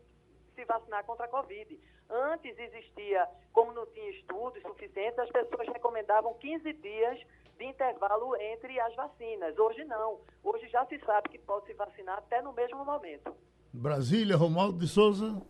[0.55, 1.81] se vacinar contra a Covid.
[2.11, 7.19] Antes existia, como não tinha estudos suficientes, as pessoas recomendavam 15 dias
[7.61, 9.57] de intervalo entre as vacinas.
[9.59, 10.19] Hoje não.
[10.43, 13.35] Hoje já se sabe que pode se vacinar até no mesmo momento.
[13.71, 15.41] Brasília, Romualdo de Souza.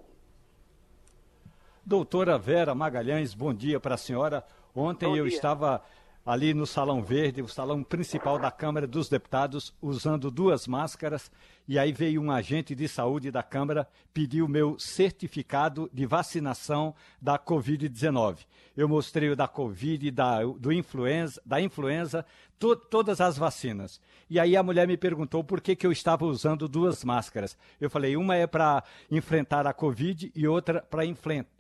[1.87, 4.45] Doutora Vera Magalhães, bom dia para a senhora.
[4.75, 5.35] Ontem bom eu dia.
[5.37, 5.85] estava
[6.27, 11.31] ali no Salão Verde, o salão principal da Câmara dos Deputados, usando duas máscaras,
[11.71, 16.93] e aí veio um agente de saúde da Câmara pedir o meu certificado de vacinação
[17.23, 18.39] da Covid-19.
[18.77, 22.27] Eu mostrei o da Covid, da, do influenza, da influenza,
[22.59, 24.01] to, todas as vacinas.
[24.29, 27.57] E aí a mulher me perguntou por que, que eu estava usando duas máscaras.
[27.81, 31.05] Eu falei, uma é para enfrentar a Covid e outra para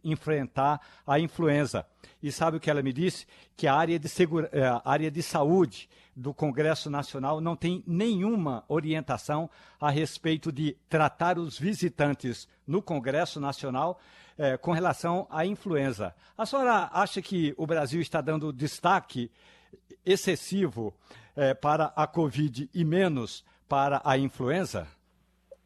[0.02, 1.86] enfrentar a influenza.
[2.20, 3.28] E sabe o que ela me disse?
[3.56, 7.82] Que a área de, segura, eh, a área de saúde do Congresso Nacional não tem
[7.86, 9.48] nenhuma orientação
[9.80, 14.00] a respeito de tratar os visitantes no Congresso Nacional
[14.36, 16.14] eh, com relação à influenza.
[16.36, 19.30] A senhora acha que o Brasil está dando destaque
[20.04, 20.94] excessivo
[21.36, 24.86] eh, para a Covid e menos para a influenza?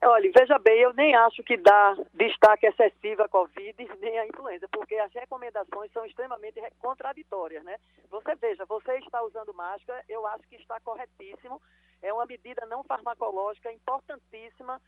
[0.07, 4.69] Olha, veja bem, eu nem acho que dá destaque excessivo à Covid nem à influenza,
[4.69, 7.79] porque as recomendações são extremamente contraditórias, né?
[8.11, 11.59] Você veja, você está usando máscara, eu acho que está corretíssimo,
[12.03, 14.79] é uma medida não farmacológica importantíssima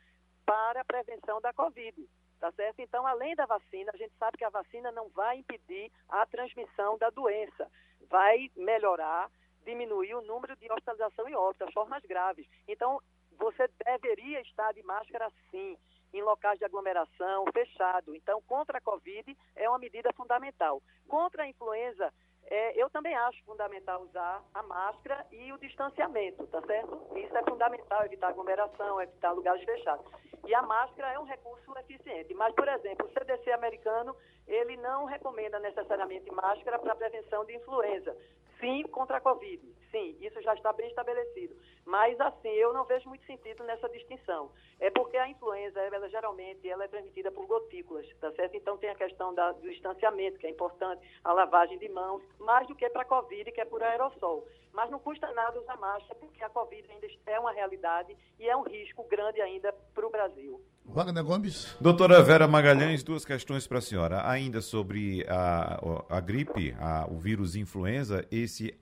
[0.45, 1.97] para a prevenção da Covid,
[2.39, 2.81] tá certo?
[2.81, 6.99] Então, além da vacina, a gente sabe que a vacina não vai impedir a transmissão
[6.99, 7.71] da doença,
[8.11, 9.31] vai melhorar,
[9.65, 12.47] diminuir o número de hospitalização e óbito, as formas graves.
[12.69, 13.01] Então,
[13.38, 15.77] você deveria estar de máscara sim,
[16.12, 18.14] em locais de aglomeração, fechado.
[18.14, 20.83] Então, contra a Covid é uma medida fundamental.
[21.09, 22.12] Contra a influenza,
[22.49, 27.09] é, eu também acho fundamental usar a máscara e o distanciamento, tá certo?
[27.16, 30.07] Isso é fundamental, evitar aglomeração, evitar lugares fechados.
[30.46, 32.33] E a máscara é um recurso eficiente.
[32.35, 38.16] Mas, por exemplo, o CDC americano, ele não recomenda necessariamente máscara para prevenção de influenza.
[38.61, 39.61] Sim, contra a Covid.
[39.90, 41.57] Sim, isso já está bem estabelecido.
[41.85, 44.51] Mas, assim, eu não vejo muito sentido nessa distinção.
[44.81, 48.57] É porque a influenza, ela geralmente, ela é transmitida por gotículas, tá certo?
[48.57, 52.66] Então, tem a questão da, do distanciamento, que é importante, a lavagem de mãos, mais
[52.66, 54.46] do que para a Covid, que é por aerossol.
[54.72, 58.57] Mas não custa nada usar máscara, porque a Covid ainda é uma realidade e é
[58.57, 60.61] um risco grande ainda para o Brasil.
[60.85, 61.77] Wagner Gomes.
[61.81, 64.29] Doutora Vera Magalhães, duas questões para a senhora.
[64.29, 68.77] Ainda sobre a, a gripe, a, o vírus influenza, esse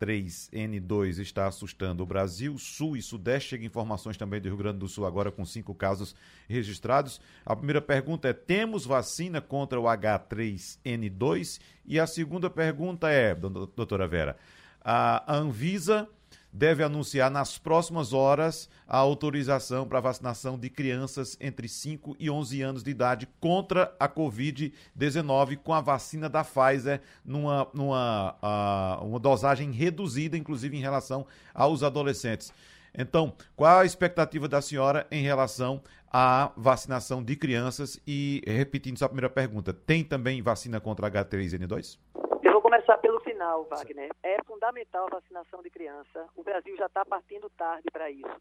[0.00, 3.50] H3N2 está assustando o Brasil, Sul e Sudeste.
[3.50, 6.14] Chega informações também do Rio Grande do Sul agora com cinco casos
[6.48, 7.20] registrados.
[7.44, 11.60] A primeira pergunta é: temos vacina contra o H3N2?
[11.86, 14.36] E a segunda pergunta é, doutora Vera,
[14.80, 16.08] a Anvisa
[16.56, 22.62] deve anunciar nas próximas horas a autorização para vacinação de crianças entre 5 e 11
[22.62, 29.20] anos de idade contra a Covid-19 com a vacina da Pfizer numa, numa uh, uma
[29.20, 32.50] dosagem reduzida, inclusive em relação aos adolescentes.
[32.96, 38.00] Então, qual a expectativa da senhora em relação à vacinação de crianças?
[38.06, 41.98] E, repetindo sua primeira pergunta, tem também vacina contra H3N2?
[42.86, 44.12] Começar pelo final, Wagner.
[44.22, 46.28] É fundamental a vacinação de criança.
[46.36, 48.40] O Brasil já está partindo tarde para isso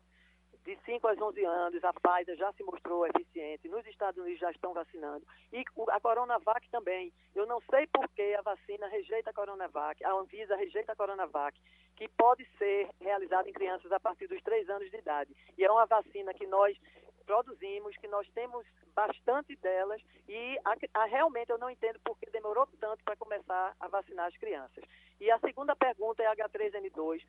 [0.65, 4.49] de 5 a 11 anos, a Pfizer já se mostrou eficiente, nos Estados Unidos já
[4.49, 7.13] estão vacinando, e a Coronavac também.
[7.35, 11.55] Eu não sei por que a vacina rejeita a Coronavac, a Anvisa rejeita a Coronavac,
[11.95, 15.35] que pode ser realizada em crianças a partir dos 3 anos de idade.
[15.55, 16.75] E é uma vacina que nós
[17.25, 22.29] produzimos, que nós temos bastante delas e a, a, realmente eu não entendo por que
[22.31, 24.83] demorou tanto para começar a vacinar as crianças.
[25.19, 27.21] E a segunda pergunta é H3N2.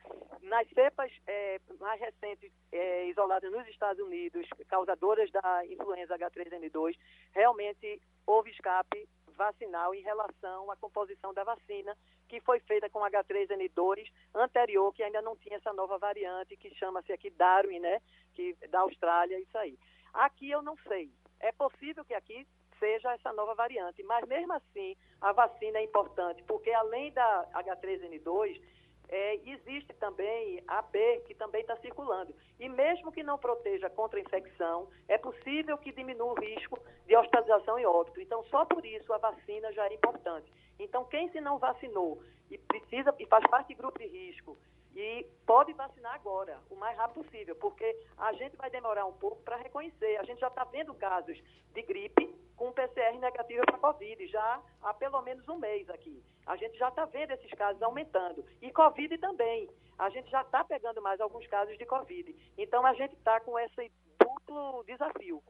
[0.43, 6.97] Nas cepas é, mais recentes é, isoladas nos Estados Unidos, causadoras da influenza H3N2,
[7.33, 11.97] realmente houve escape vacinal em relação à composição da vacina
[12.29, 17.13] que foi feita com H3N2 anterior, que ainda não tinha essa nova variante, que chama-se
[17.13, 18.01] aqui Darwin, né?
[18.35, 19.79] Que, da Austrália, isso aí.
[20.13, 21.11] Aqui eu não sei.
[21.41, 22.47] É possível que aqui
[22.79, 28.61] seja essa nova variante, mas mesmo assim a vacina é importante, porque além da H3N2,
[29.09, 32.35] é, existe também a B, que também está circulando.
[32.59, 37.17] E mesmo que não proteja contra a infecção, é possível que diminua o risco de
[37.17, 38.21] hospitalização e óbito.
[38.21, 40.53] Então, só por isso a vacina já é importante.
[40.79, 44.57] Então, quem se não vacinou e precisa e faz parte de grupo de risco
[44.95, 47.85] e pode vacinar agora, o mais rápido possível, porque
[48.17, 50.17] a gente vai demorar um pouco para reconhecer.
[50.17, 51.39] A gente já está vendo casos
[51.75, 56.23] de gripe com PCR negativo para Covid, já há pelo menos um mês aqui.
[56.47, 58.43] A gente já está vendo esses casos aumentando.
[58.63, 59.69] E Covid também.
[59.99, 62.35] A gente já está pegando mais alguns casos de Covid.
[62.57, 65.43] Então, a gente está com esse duplo desafio.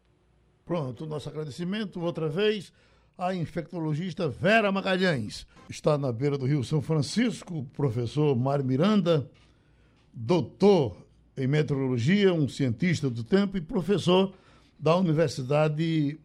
[0.65, 2.73] Pronto, nosso agradecimento outra vez
[3.18, 5.46] à infectologista Vera Magalhães.
[5.68, 9.29] Está na beira do Rio São Francisco, o professor Mário Miranda,
[10.12, 10.96] doutor
[11.37, 14.33] em meteorologia, um cientista do tempo e professor
[14.79, 16.18] da Universidade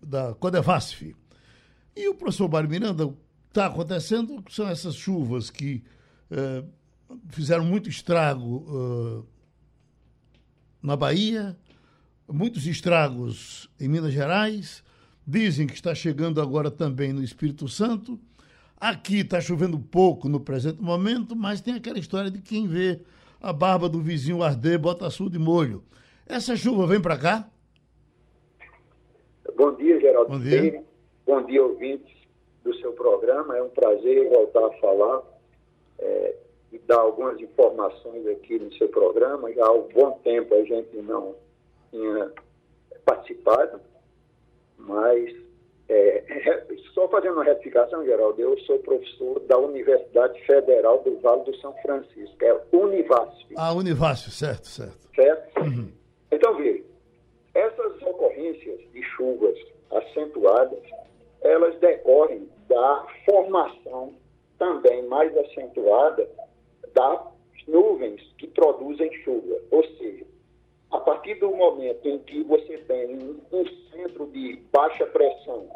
[0.00, 1.14] da Codevasf.
[1.96, 3.12] E o professor Mário Miranda,
[3.48, 5.82] está acontecendo são essas chuvas que
[6.30, 6.62] eh,
[7.30, 9.26] fizeram muito estrago eh,
[10.82, 11.56] na Bahia,
[12.28, 14.84] muitos estragos em Minas Gerais,
[15.30, 18.18] Dizem que está chegando agora também no Espírito Santo.
[18.80, 22.98] Aqui está chovendo pouco no presente momento, mas tem aquela história de quem vê
[23.38, 25.84] a barba do vizinho arder, bota açúcar de molho.
[26.26, 27.46] Essa chuva vem para cá?
[29.54, 30.30] Bom dia, Geraldo.
[30.30, 30.82] Bom dia.
[31.26, 32.16] Bom dia, ouvintes
[32.64, 33.54] do seu programa.
[33.54, 35.22] É um prazer voltar a falar
[35.98, 36.36] é,
[36.72, 39.52] e dar algumas informações aqui no seu programa.
[39.52, 41.34] Já há um bom tempo a gente não
[41.90, 42.32] tinha
[43.04, 43.78] participado
[44.78, 45.34] mas,
[45.88, 46.24] é,
[46.94, 51.74] só fazendo uma retificação, Geraldo, eu sou professor da Universidade Federal do Vale do São
[51.82, 53.54] Francisco, é Univasf.
[53.56, 55.08] Ah, Univasf, certo, certo.
[55.14, 55.60] Certo?
[55.60, 55.92] Uhum.
[56.30, 56.84] Então, veja,
[57.54, 59.58] essas ocorrências de chuvas
[59.90, 60.82] acentuadas,
[61.40, 64.12] elas decorrem da formação
[64.58, 66.28] também mais acentuada
[66.92, 67.20] das
[67.66, 69.56] nuvens que produzem chuva.
[69.70, 70.24] Ou seja,
[70.90, 73.16] a partir do momento em que você tem
[73.52, 75.68] um centro de baixa pressão,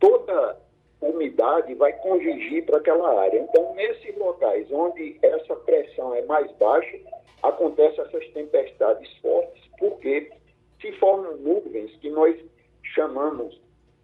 [0.00, 0.58] toda
[1.00, 3.38] umidade vai convergir para aquela área.
[3.40, 6.98] Então, nesses locais onde essa pressão é mais baixa,
[7.42, 10.30] acontecem essas tempestades fortes, porque
[10.80, 12.36] se formam nuvens que nós
[12.94, 13.60] chamamos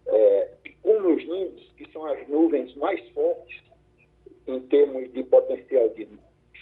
[0.07, 3.61] é, de cumulonimbus, que são as nuvens mais fortes
[4.47, 6.07] em termos de potencial de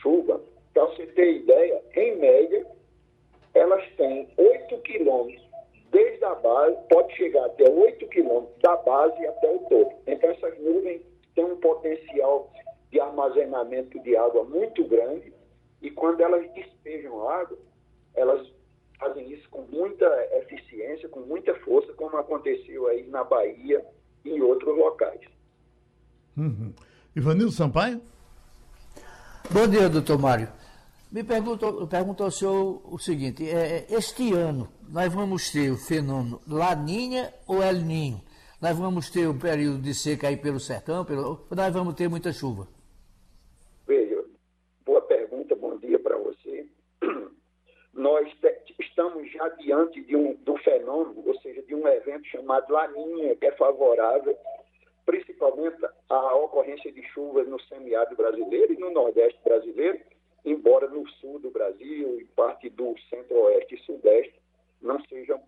[0.01, 0.41] chuva.
[0.73, 2.38] Para você ter ideia, em média, elas têm 8
[4.91, 5.49] quilômetros
[5.91, 10.02] desde a base, pode chegar até 8 quilômetros da base até o topo.
[10.06, 11.02] Então, essas nuvens
[11.36, 12.52] têm um potencial
[12.91, 15.34] de armazenamento de água muito grande
[15.82, 17.58] e quando elas despejam água,
[18.15, 18.47] elas
[18.99, 20.06] fazem isso com muita
[20.38, 23.84] eficiência, com muita força, como aconteceu aí na Bahia
[24.25, 25.21] e em outros locais.
[26.38, 26.73] Uhum.
[27.15, 28.02] Ivanildo Sampaio?
[29.49, 30.47] Bom dia, doutor Mário.
[31.12, 36.39] Me perguntou, perguntou ao senhor o seguinte, é, este ano nós vamos ter o fenômeno
[36.48, 38.22] Laninha ou El Ninho?
[38.62, 42.07] Nós vamos ter um período de seca aí pelo sertão, pelo, ou nós vamos ter
[42.07, 42.68] muita chuva?
[43.88, 44.24] Veja,
[44.86, 46.68] boa pergunta, bom dia para você.
[47.91, 48.30] Nós
[48.78, 53.47] estamos já diante de um, um fenômeno, ou seja, de um evento chamado Laninha, que
[53.47, 54.38] é favorável
[55.07, 59.99] principalmente à ocorrência de chuvas no semiárido brasileiro e no nordeste brasileiro,
[60.46, 64.40] embora no sul do Brasil e parte do centro-oeste e sudeste
[64.82, 65.40] não seja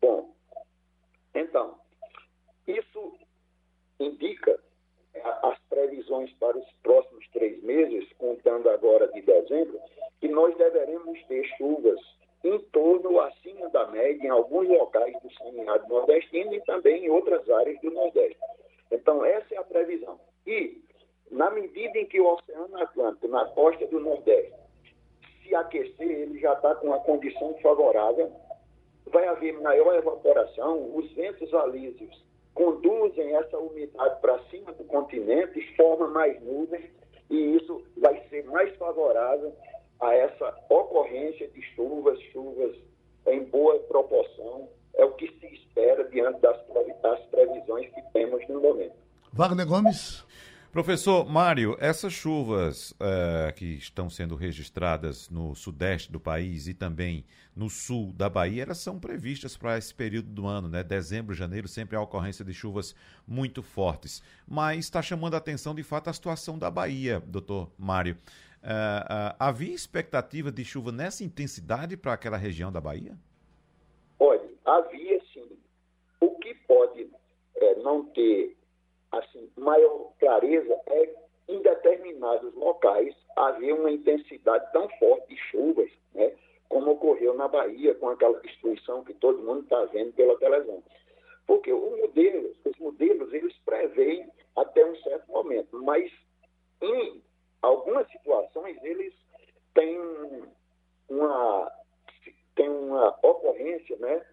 [0.00, 0.34] bom.
[1.34, 1.78] Então,
[2.66, 3.18] isso
[3.98, 4.58] indica
[5.42, 9.80] as previsões para os próximos três meses, contando agora de dezembro,
[10.20, 12.00] que nós deveremos ter chuvas
[12.42, 17.48] em torno acima da média em alguns locais do semiárido nordestino e também em outras
[17.48, 18.38] áreas do Nordeste.
[18.90, 20.20] Então, essa é a previsão.
[20.46, 20.83] E,
[21.30, 24.54] na medida em que o Oceano Atlântico, na costa do Nordeste,
[25.42, 28.32] se aquecer, ele já está com uma condição favorável,
[29.06, 36.10] vai haver maior evaporação, os ventos alísios conduzem essa umidade para cima do continente formam
[36.10, 36.88] mais nuvens,
[37.28, 39.52] e isso vai ser mais favorável
[40.00, 42.76] a essa ocorrência de chuvas, chuvas
[43.26, 46.56] em boa proporção, é o que se espera diante das,
[47.02, 48.94] das previsões que temos no momento.
[49.32, 50.24] Wagner Gomes.
[50.74, 57.24] Professor Mário, essas chuvas uh, que estão sendo registradas no sudeste do país e também
[57.54, 60.82] no sul da Bahia, elas são previstas para esse período do ano, né?
[60.82, 62.92] Dezembro, janeiro, sempre a ocorrência de chuvas
[63.24, 64.20] muito fortes.
[64.48, 68.16] Mas está chamando a atenção, de fato, a situação da Bahia, doutor Mário.
[68.60, 73.16] Uh, uh, havia expectativa de chuva nessa intensidade para aquela região da Bahia?
[74.18, 75.56] Olha, havia sim.
[76.20, 77.08] O que pode
[77.58, 78.56] é, não ter
[79.18, 81.14] assim, maior clareza é
[81.48, 86.32] em determinados locais haver uma intensidade tão forte de chuvas, né,
[86.68, 90.82] como ocorreu na Bahia com aquela destruição que todo mundo está vendo pela televisão.
[91.46, 96.10] Porque modelo, os modelos, eles preveem até um certo momento, mas
[96.80, 97.22] em
[97.60, 99.12] algumas situações eles
[99.74, 99.98] têm
[101.08, 101.72] uma,
[102.54, 104.24] têm uma ocorrência né,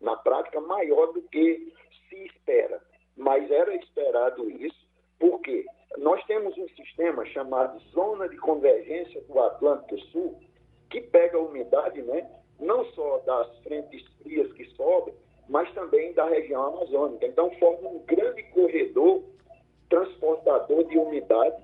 [0.00, 1.72] na prática maior do que
[2.08, 2.82] se espera
[3.18, 4.86] mas era esperado isso,
[5.18, 5.66] porque
[5.98, 10.40] nós temos um sistema chamado Zona de Convergência do Atlântico Sul,
[10.88, 15.14] que pega a umidade, né, não só das frentes frias que sobem,
[15.48, 17.26] mas também da região amazônica.
[17.26, 19.22] Então, forma um grande corredor
[19.88, 21.56] transportador de umidade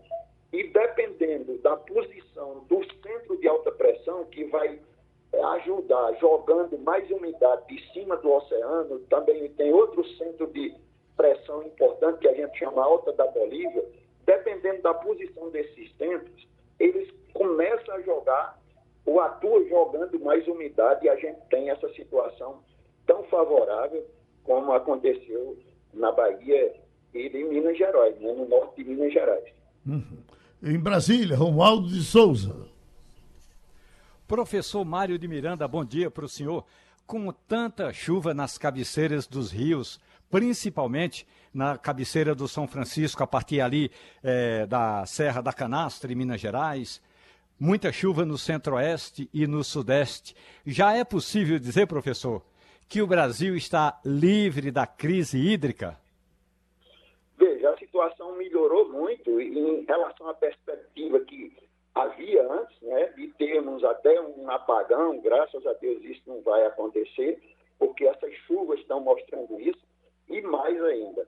[0.53, 4.81] e, dependendo da posição do centro de alta pressão, que vai
[5.57, 10.75] ajudar jogando mais umidade de cima do oceano, também tem outro centro de
[12.05, 13.85] importante que a gente chama alta da Bolívia,
[14.27, 16.47] dependendo da posição desses centros,
[16.79, 18.59] eles começam a jogar
[19.07, 22.61] ou atuam jogando mais umidade e a gente tem essa situação
[23.07, 24.05] tão favorável
[24.43, 25.59] como aconteceu
[25.93, 26.75] na Bahia
[27.15, 29.45] e em Minas Gerais, né, no norte de Minas Gerais.
[29.87, 30.19] Uhum.
[30.63, 32.69] Em Brasília, Romualdo de Souza.
[34.27, 36.65] Professor Mário de Miranda, bom dia para o senhor.
[37.07, 40.01] Com tanta chuva nas cabeceiras dos rios,
[40.35, 41.25] principalmente
[41.55, 43.89] na cabeceira do São Francisco, a partir ali
[44.21, 47.01] é, da Serra da Canastra, em Minas Gerais.
[47.57, 50.35] Muita chuva no centro-oeste e no sudeste.
[50.67, 52.43] Já é possível dizer, professor,
[52.89, 55.97] que o Brasil está livre da crise hídrica?
[57.39, 61.57] Veja, a situação melhorou muito em relação à perspectiva que
[61.95, 67.41] havia antes, né, de termos até um apagão, graças a Deus isso não vai acontecer,
[67.79, 69.94] porque essas chuvas estão mostrando isso.
[70.29, 71.27] E mais ainda,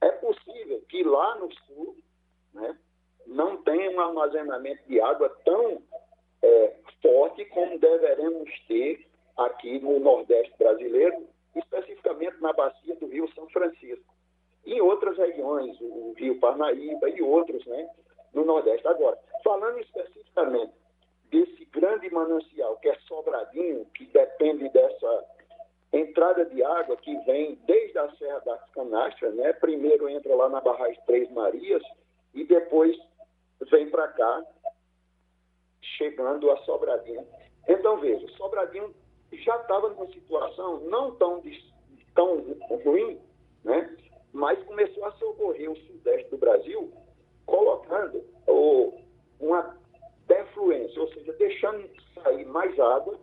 [0.00, 1.96] é possível que lá no sul
[2.52, 2.76] né,
[3.26, 5.82] não tenha um armazenamento de água tão
[6.42, 13.48] é, forte como deveremos ter aqui no Nordeste brasileiro, especificamente na bacia do Rio São
[13.50, 14.12] Francisco.
[14.64, 17.88] E em outras regiões, o Rio Parnaíba e outros, né,
[18.32, 18.86] no Nordeste.
[18.86, 20.72] Agora, falando especificamente
[21.30, 25.24] desse grande manancial que é Sobradinho, que depende dessa
[25.92, 29.52] entrada de água que vem desde a Serra das Canastras, né?
[29.54, 31.82] Primeiro entra lá na barragem Três Marias
[32.34, 32.96] e depois
[33.70, 34.44] vem para cá,
[35.98, 37.26] chegando a Sobradinho.
[37.68, 38.94] Então, veja, Sobradinho
[39.32, 41.42] já estava numa situação não tão,
[42.14, 42.36] tão
[42.84, 43.20] ruim,
[43.64, 43.96] né?
[44.32, 46.90] mas começou a socorrer o sudeste do Brasil,
[47.44, 48.98] colocando o,
[49.38, 49.76] uma
[50.26, 53.18] defluência, ou seja, deixando sair mais água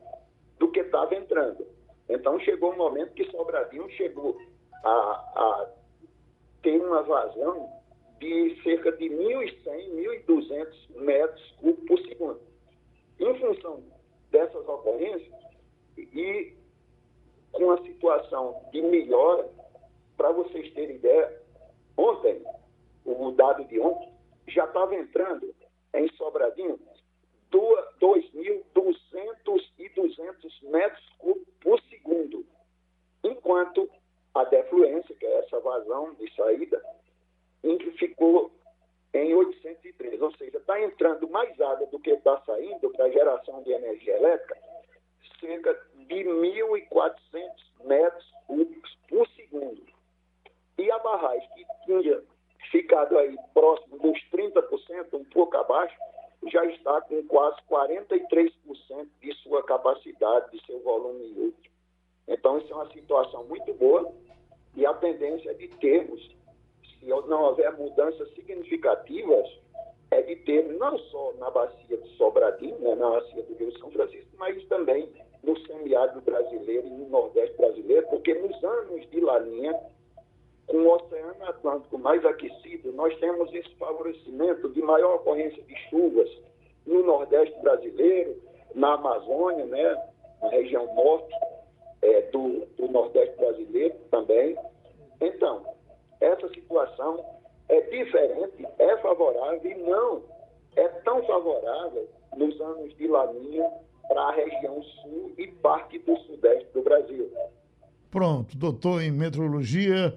[0.60, 1.66] do que estava entrando.
[2.10, 4.38] Então chegou um momento que Sobradinho chegou
[4.84, 5.70] a, a
[6.64, 7.70] ter uma vazão
[8.20, 12.42] de cerca de 1.100, 1.200 metros cúbicos por segundo.
[13.20, 13.84] Em função
[14.32, 15.34] dessas ocorrências
[15.98, 16.54] e
[17.52, 19.50] com a situação de melhora,
[20.18, 21.42] para vocês terem ideia,
[21.98, 22.44] ontem,
[23.06, 24.12] o dado de ontem,
[24.48, 25.54] já estava entrando
[25.94, 26.80] em Sobradinho
[27.52, 32.46] 2.200 e 200 metros cúbicos por segundo,
[33.24, 33.90] enquanto
[34.34, 36.82] a defluência, que é essa vazão de saída,
[37.98, 38.52] ficou
[39.14, 43.72] em 803, ou seja, está entrando mais água do que está saindo para geração de
[43.72, 44.58] energia elétrica,
[45.40, 47.16] cerca de 1.400
[47.86, 49.82] metros cúbicos por segundo.
[50.78, 52.22] E a barragem que tinha
[52.72, 55.96] ficado aí próximo dos 30%, um pouco abaixo,
[56.48, 58.54] já está com quase 43%
[59.22, 61.72] de sua capacidade, de seu volume útil.
[62.28, 64.12] Então, isso é uma situação muito boa
[64.76, 66.22] e a tendência é de termos,
[67.00, 69.48] se não houver mudanças significativas,
[70.12, 73.92] é de ter não só na bacia de Sobradinho, né, na bacia do Rio São
[73.92, 75.10] Francisco, mas também
[75.44, 79.80] no semiárido brasileiro e no Nordeste brasileiro, porque nos anos de Laninha,
[80.68, 86.29] com o Oceano Atlântico mais aquecido, nós temos esse favorecimento de maior ocorrência de chuvas
[87.62, 88.42] Brasileiro,
[88.76, 90.04] na Amazônia, né,
[90.42, 91.36] na região norte
[92.02, 94.58] é, do, do Nordeste brasileiro também.
[95.22, 95.64] Então,
[96.22, 97.24] essa situação
[97.68, 100.24] é diferente, é favorável e não
[100.76, 103.70] é tão favorável nos anos de Laninha
[104.08, 107.30] para a região sul e parte do sudeste do Brasil.
[108.10, 110.16] Pronto, doutor em meteorologia,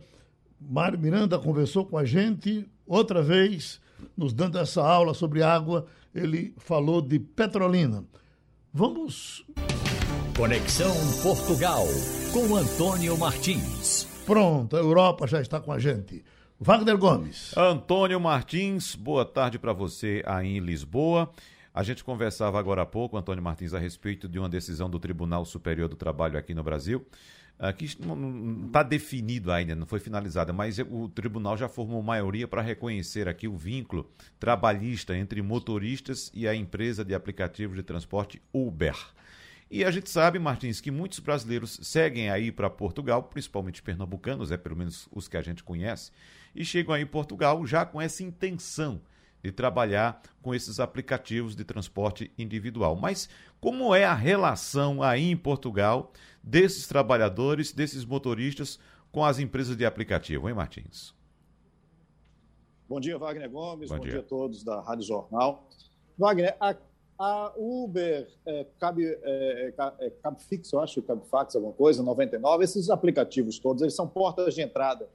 [0.59, 3.81] Mário Miranda conversou com a gente outra vez,
[4.17, 5.87] nos dando essa aula sobre água.
[6.15, 8.05] Ele falou de Petrolina.
[8.73, 9.45] Vamos.
[10.37, 11.85] Conexão Portugal,
[12.33, 14.05] com Antônio Martins.
[14.27, 16.25] Pronto, a Europa já está com a gente.
[16.61, 17.57] Wagner Gomes.
[17.57, 21.31] Antônio Martins, boa tarde para você aí em Lisboa.
[21.75, 25.45] A gente conversava agora há pouco, Antônio Martins, a respeito de uma decisão do Tribunal
[25.45, 27.05] Superior do Trabalho aqui no Brasil,
[27.77, 32.61] que não está definido ainda, não foi finalizada, mas o tribunal já formou maioria para
[32.61, 38.97] reconhecer aqui o vínculo trabalhista entre motoristas e a empresa de aplicativos de transporte Uber.
[39.71, 44.57] E a gente sabe, Martins, que muitos brasileiros seguem aí para Portugal, principalmente pernambucanos, é
[44.57, 46.11] pelo menos os que a gente conhece,
[46.55, 49.01] e chegam aí em Portugal já com essa intenção
[49.43, 52.95] de trabalhar com esses aplicativos de transporte individual.
[52.97, 53.29] Mas
[53.61, 58.79] como é a relação aí em Portugal desses trabalhadores, desses motoristas
[59.11, 61.15] com as empresas de aplicativo, hein, Martins?
[62.89, 63.89] Bom dia, Wagner Gomes.
[63.89, 64.13] Bom, Bom dia.
[64.13, 64.21] dia.
[64.21, 65.69] a todos da Rádio Jornal.
[66.19, 66.77] Wagner, a,
[67.19, 73.59] a Uber, é, Cabe, é, é, Fix, eu acho, Cabfax, alguma coisa, 99, esses aplicativos
[73.59, 75.09] todos, eles são portas de entrada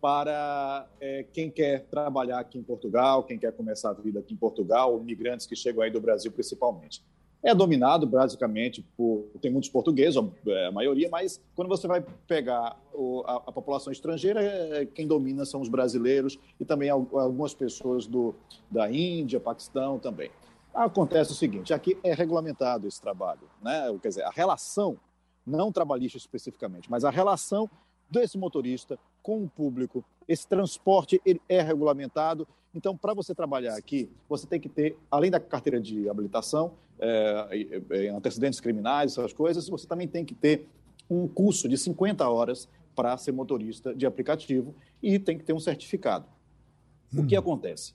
[0.00, 4.36] para é, quem quer trabalhar aqui em Portugal, quem quer começar a vida aqui em
[4.36, 7.02] Portugal, imigrantes que chegam aí do Brasil principalmente.
[7.42, 9.26] É dominado basicamente por.
[9.40, 13.92] Tem muitos portugueses, é, a maioria, mas quando você vai pegar o, a, a, população
[13.92, 18.34] estrangeira, é, quem domina são os brasileiros e também algumas pessoas do,
[18.68, 20.30] da Índia, Paquistão também.
[20.74, 23.96] Acontece o seguinte: aqui é regulamentado esse trabalho, né?
[24.02, 24.98] quer dizer, a relação,
[25.46, 27.70] não trabalhista especificamente, mas a relação
[28.10, 30.04] desse motorista com o público.
[30.26, 32.46] Esse transporte é regulamentado.
[32.74, 38.08] Então, para você trabalhar aqui, você tem que ter, além da carteira de habilitação, é,
[38.08, 40.66] antecedentes criminais, essas coisas, você também tem que ter
[41.10, 45.60] um curso de 50 horas para ser motorista de aplicativo e tem que ter um
[45.60, 46.26] certificado.
[47.14, 47.22] Hum.
[47.22, 47.40] O que hum.
[47.40, 47.94] acontece?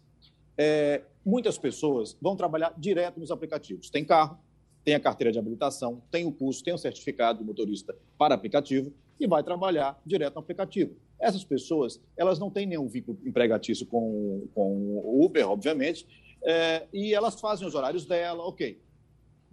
[0.58, 3.90] É, muitas pessoas vão trabalhar direto nos aplicativos.
[3.90, 4.38] Tem carro,
[4.84, 8.94] tem a carteira de habilitação, tem o curso, tem o certificado de motorista para aplicativo
[9.20, 10.96] e vai trabalhar direto no aplicativo.
[11.20, 14.72] Essas pessoas, elas não têm nenhum vínculo empregatício com, com
[15.04, 16.06] o Uber, obviamente,
[16.44, 18.78] é, e elas fazem os horários dela, ok.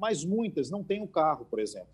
[0.00, 1.90] Mas muitas não têm um carro, por exemplo.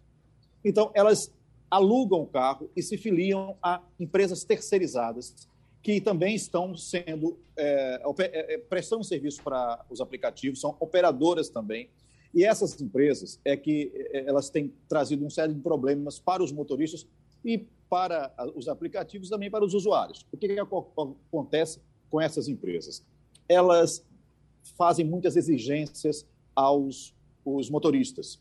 [0.64, 1.34] Então, elas
[1.68, 5.34] alugam o carro e se filiam a empresas terceirizadas
[5.82, 11.90] que também estão sendo é, é, é prestando serviço para os aplicativos, são operadoras também.
[12.32, 16.52] E essas empresas é que é, elas têm trazido um série de problemas para os
[16.52, 17.06] motoristas
[17.44, 20.26] e para os aplicativos também para os usuários.
[20.32, 21.80] O que, que acontece
[22.10, 23.04] com essas empresas?
[23.48, 24.04] Elas
[24.76, 27.15] fazem muitas exigências aos
[27.46, 28.40] os motoristas.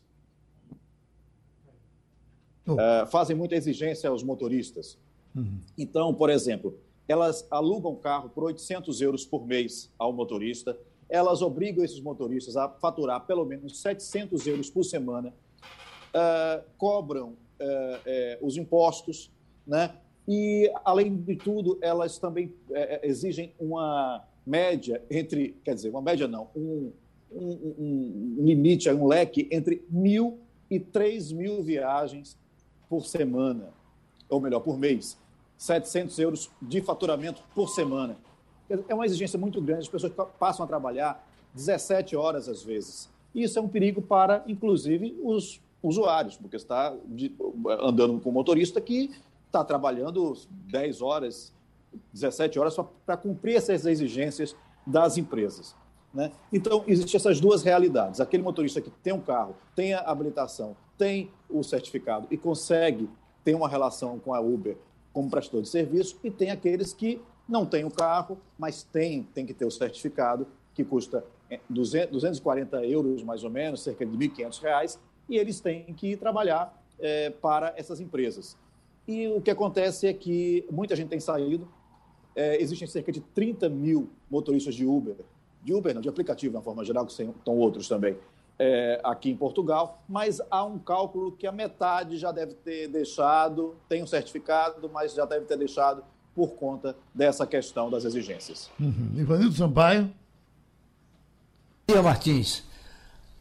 [2.66, 2.72] Oh.
[2.72, 4.98] Uh, fazem muita exigência aos motoristas.
[5.34, 5.60] Uhum.
[5.78, 10.76] Então, por exemplo, elas alugam carro por 800 euros por mês ao motorista,
[11.08, 18.00] elas obrigam esses motoristas a faturar pelo menos 700 euros por semana, uh, cobram é,
[18.04, 19.30] é, os impostos,
[19.66, 19.94] né?
[20.28, 26.26] E, além de tudo, elas também é, exigem uma média entre, quer dizer, uma média
[26.26, 26.92] não, um,
[27.30, 30.38] um, um limite, um leque entre mil
[30.70, 32.36] e três mil viagens
[32.88, 33.70] por semana,
[34.28, 35.18] ou melhor, por mês.
[35.56, 38.16] 700 euros de faturamento por semana.
[38.88, 43.08] É uma exigência muito grande, as pessoas passam a trabalhar 17 horas às vezes.
[43.34, 46.94] Isso é um perigo para, inclusive, os usuários, porque está
[47.80, 49.10] andando com um motorista que
[49.46, 50.36] está trabalhando
[50.70, 51.52] 10 horas,
[52.12, 54.56] 17 horas para cumprir essas exigências
[54.86, 55.74] das empresas.
[56.16, 56.32] Né?
[56.50, 58.20] Então, existem essas duas realidades.
[58.22, 63.06] Aquele motorista que tem um carro, tem a habilitação, tem o certificado e consegue
[63.44, 64.78] ter uma relação com a Uber
[65.12, 69.46] como prestador de serviço, e tem aqueles que não têm o carro, mas tem, tem
[69.46, 71.24] que ter o certificado, que custa
[71.70, 74.98] 240 é, euros mais ou menos, cerca de 1.500 reais,
[75.28, 78.56] e eles têm que trabalhar é, para essas empresas.
[79.06, 81.68] E o que acontece é que muita gente tem saído,
[82.34, 85.16] é, existem cerca de 30 mil motoristas de Uber,
[85.66, 88.16] de Uber não, de aplicativo na forma geral, que são outros também,
[88.56, 93.74] é, aqui em Portugal, mas há um cálculo que a metade já deve ter deixado,
[93.88, 96.04] tem um certificado, mas já deve ter deixado
[96.36, 98.70] por conta dessa questão das exigências.
[98.78, 99.10] Uhum.
[99.16, 100.04] Ivanildo Sampaio.
[101.88, 102.62] Bom dia, Martins.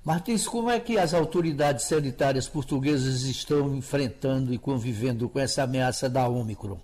[0.03, 6.09] Martins, como é que as autoridades sanitárias portuguesas estão enfrentando e convivendo com essa ameaça
[6.09, 6.79] da Ômicron?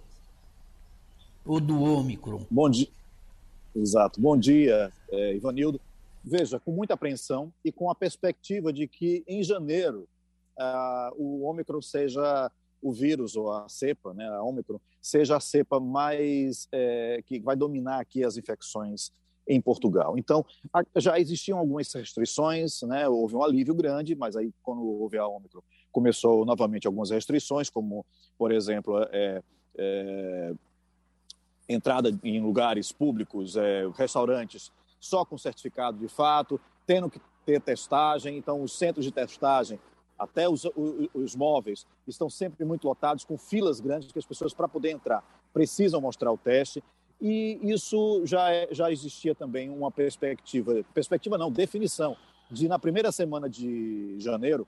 [1.43, 2.45] Ou do Ômicron?
[2.49, 2.87] Bom dia.
[3.75, 4.19] Exato.
[4.19, 5.79] Bom dia, é, Ivanildo
[6.23, 10.07] veja, com muita apreensão e com a perspectiva de que em janeiro
[10.57, 12.51] uh, o Ômicron seja
[12.81, 17.55] o vírus ou a cepa, né, a Ômicron, seja a cepa mais é, que vai
[17.55, 19.11] dominar aqui as infecções
[19.47, 20.17] em Portugal.
[20.17, 20.45] Então,
[20.95, 25.61] já existiam algumas restrições, né, houve um alívio grande, mas aí quando houve a Ômicron,
[25.91, 28.03] começou novamente algumas restrições, como,
[28.35, 29.43] por exemplo, é,
[29.77, 30.53] é,
[31.69, 34.71] entrada em lugares públicos, é, restaurantes
[35.01, 38.37] só com certificado de fato, tendo que ter testagem.
[38.37, 39.79] Então, os centros de testagem,
[40.17, 44.53] até os, os, os móveis, estão sempre muito lotados, com filas grandes, que as pessoas,
[44.53, 46.83] para poder entrar, precisam mostrar o teste.
[47.19, 52.15] E isso já, é, já existia também uma perspectiva, perspectiva não, definição,
[52.49, 54.67] de na primeira semana de janeiro,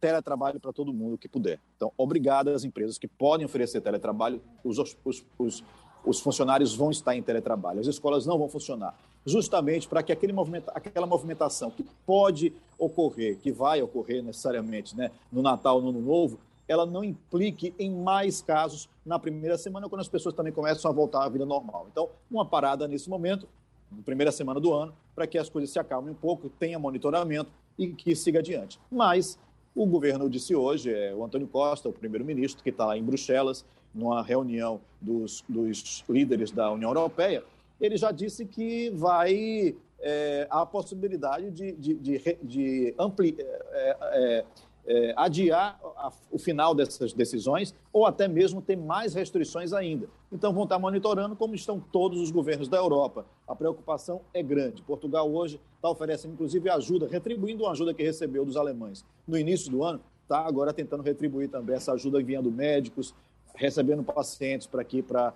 [0.00, 1.60] teletrabalho para todo mundo que puder.
[1.76, 5.64] Então, obrigado às empresas que podem oferecer teletrabalho, os, os, os,
[6.04, 10.32] os funcionários vão estar em teletrabalho, as escolas não vão funcionar, justamente para que aquele
[10.32, 16.00] movimenta, aquela movimentação que pode ocorrer, que vai ocorrer necessariamente né, no Natal, no Ano
[16.00, 20.90] Novo, ela não implique em mais casos na primeira semana, quando as pessoas também começam
[20.90, 21.88] a voltar à vida normal.
[21.90, 23.48] Então, uma parada nesse momento,
[23.90, 27.50] na primeira semana do ano, para que as coisas se acalmem um pouco, tenha monitoramento
[27.76, 28.78] e que siga adiante.
[28.90, 29.36] Mas
[29.74, 33.64] o governo disse hoje, é, o Antônio Costa, o primeiro-ministro, que está lá em Bruxelas,
[33.92, 37.42] numa reunião dos, dos líderes da União Europeia,
[37.80, 44.44] ele já disse que vai é, a possibilidade de, de, de, de ampli, é, é,
[44.86, 50.08] é, adiar a, o final dessas decisões ou até mesmo ter mais restrições ainda.
[50.32, 53.26] Então vão estar monitorando como estão todos os governos da Europa.
[53.46, 54.82] A preocupação é grande.
[54.82, 59.70] Portugal hoje está oferecendo inclusive ajuda, retribuindo uma ajuda que recebeu dos alemães no início
[59.70, 63.14] do ano, está agora tentando retribuir também essa ajuda enviando médicos,
[63.54, 65.34] recebendo pacientes para aqui para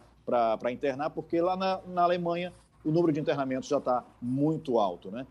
[0.73, 2.53] internar, porque lá na, na Alemanha
[2.85, 5.11] o número de internamentos já está muito alto.
[5.11, 5.27] Né?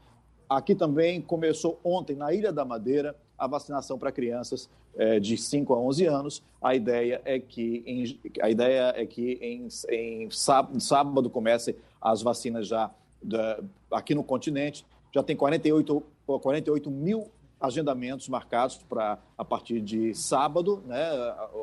[0.49, 5.73] Aqui também começou ontem, na Ilha da Madeira, a vacinação para crianças é, de 5
[5.73, 6.43] a 11 anos.
[6.61, 12.21] A ideia é que em, a ideia é que em, em sábado, sábado comece as
[12.21, 12.91] vacinas já
[13.21, 13.59] da,
[13.91, 14.85] aqui no continente.
[15.13, 17.29] Já tem 48, 48 mil
[17.59, 21.07] agendamentos marcados para a partir de sábado, né,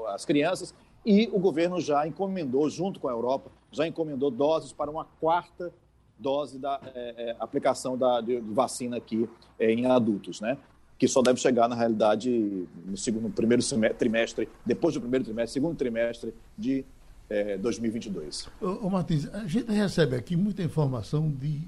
[0.09, 0.75] as crianças,
[1.05, 5.73] e o governo já encomendou, junto com a Europa, já encomendou doses para uma quarta
[6.19, 9.29] dose da é, é, aplicação da, de, vacina aqui
[9.59, 10.59] é, em adultos, né?
[10.99, 13.63] Que só deve chegar, na realidade, no, segundo, primeiro
[13.97, 16.85] trimestre, depois do primeiro trimestre, segundo trimestre de
[17.61, 18.49] 2022.
[18.61, 21.63] É, ô, ô Martins, a gente recebe aqui muita informação de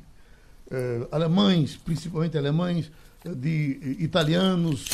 [0.70, 2.92] é, alemães, principalmente alemães,
[3.24, 4.88] de italianos,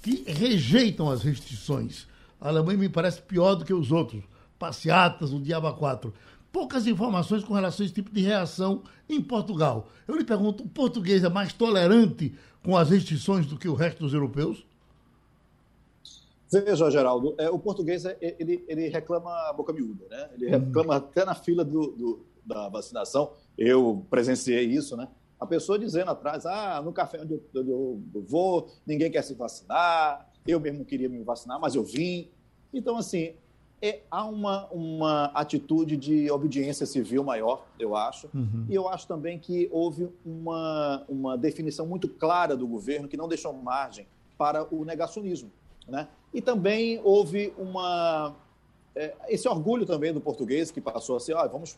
[0.00, 2.06] que rejeitam as restrições
[2.42, 4.24] a Alemanha me parece pior do que os outros.
[4.58, 6.12] Passeatas, o Diaba 4.
[6.50, 9.88] Poucas informações com relação a esse tipo de reação em Portugal.
[10.08, 14.00] Eu lhe pergunto, o português é mais tolerante com as restrições do que o resto
[14.00, 14.66] dos europeus?
[16.50, 20.28] Veja, Geraldo, é, o português é, ele, ele reclama a boca miúda, né?
[20.34, 20.58] Ele hum.
[20.58, 23.32] reclama até na fila do, do, da vacinação.
[23.56, 25.08] Eu presenciei isso, né?
[25.40, 29.34] A pessoa dizendo atrás, ah, no café onde eu, onde eu vou, ninguém quer se
[29.34, 32.28] vacinar, eu mesmo queria me vacinar, mas eu vim.
[32.72, 33.34] Então, assim,
[33.80, 38.28] é, há uma, uma atitude de obediência civil maior, eu acho.
[38.32, 38.66] Uhum.
[38.68, 43.28] E eu acho também que houve uma, uma definição muito clara do governo que não
[43.28, 44.06] deixou margem
[44.38, 45.50] para o negacionismo.
[45.88, 46.06] Né?
[46.32, 48.36] E também houve uma,
[48.94, 51.76] é, esse orgulho também do português que passou a ser, ah, vamos,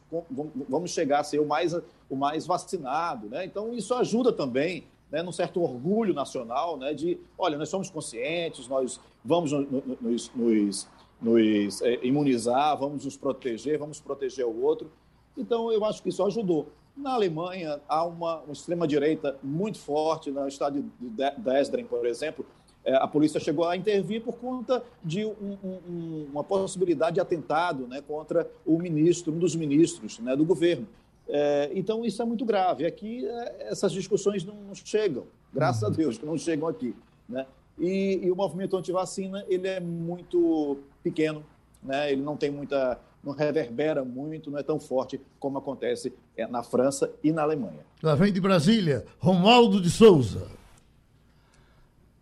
[0.69, 1.75] vamos chegar a ser o mais,
[2.09, 3.29] o mais vacinado.
[3.29, 3.47] Né?
[3.47, 4.85] Então, isso ajuda também
[5.15, 10.89] né, num certo orgulho nacional, né, de, olha, nós somos conscientes, nós vamos nos, nos,
[11.23, 14.91] nos é, imunizar, vamos nos proteger, vamos proteger o outro.
[15.39, 16.67] Então, eu acho que isso ajudou.
[16.97, 21.09] Na Alemanha, há uma, uma extrema-direita muito forte, no estado de
[21.39, 22.45] Dresden, por exemplo,
[22.85, 27.87] é, a polícia chegou a intervir por conta de um, um, uma possibilidade de atentado
[27.87, 30.89] né, contra o ministro, um dos ministros né, do governo.
[31.29, 32.87] É, então, isso é muito grave.
[32.87, 35.95] Aqui, é, essas discussões não, não, chegam, graças a uhum.
[35.95, 36.95] Deus que não chegam aqui.
[37.29, 37.47] Né?
[37.79, 41.45] E, e o movimento anti-vacina ele é muito pequeno,
[41.83, 42.13] né?
[42.13, 46.63] ele não tem muita não reverbera muito, não é tão forte como acontece é, na
[46.63, 47.81] França e na Alemanha.
[48.03, 50.47] Lá vem de Brasília, Romualdo de Souza.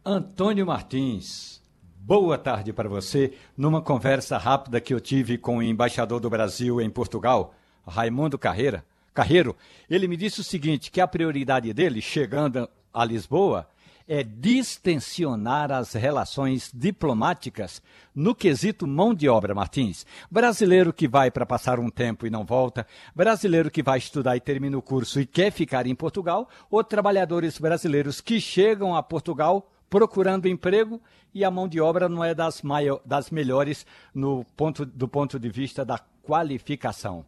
[0.04, 1.60] Antônio Martins,
[1.96, 3.32] boa tarde para você.
[3.56, 7.54] Numa conversa rápida que eu tive com o embaixador do Brasil em Portugal,
[7.86, 8.84] Raimundo Carreira,
[9.14, 9.56] Carreiro,
[9.90, 13.68] ele me disse o seguinte, que a prioridade dele, chegando a Lisboa,
[14.08, 17.82] é distensionar as relações diplomáticas
[18.14, 20.04] no quesito mão de obra, Martins.
[20.30, 24.40] Brasileiro que vai para passar um tempo e não volta, brasileiro que vai estudar e
[24.40, 29.70] termina o curso e quer ficar em Portugal, ou trabalhadores brasileiros que chegam a Portugal
[29.88, 31.00] procurando emprego
[31.34, 32.62] e a mão de obra não é das,
[33.04, 37.24] das melhores no ponto, do ponto de vista da qualificação.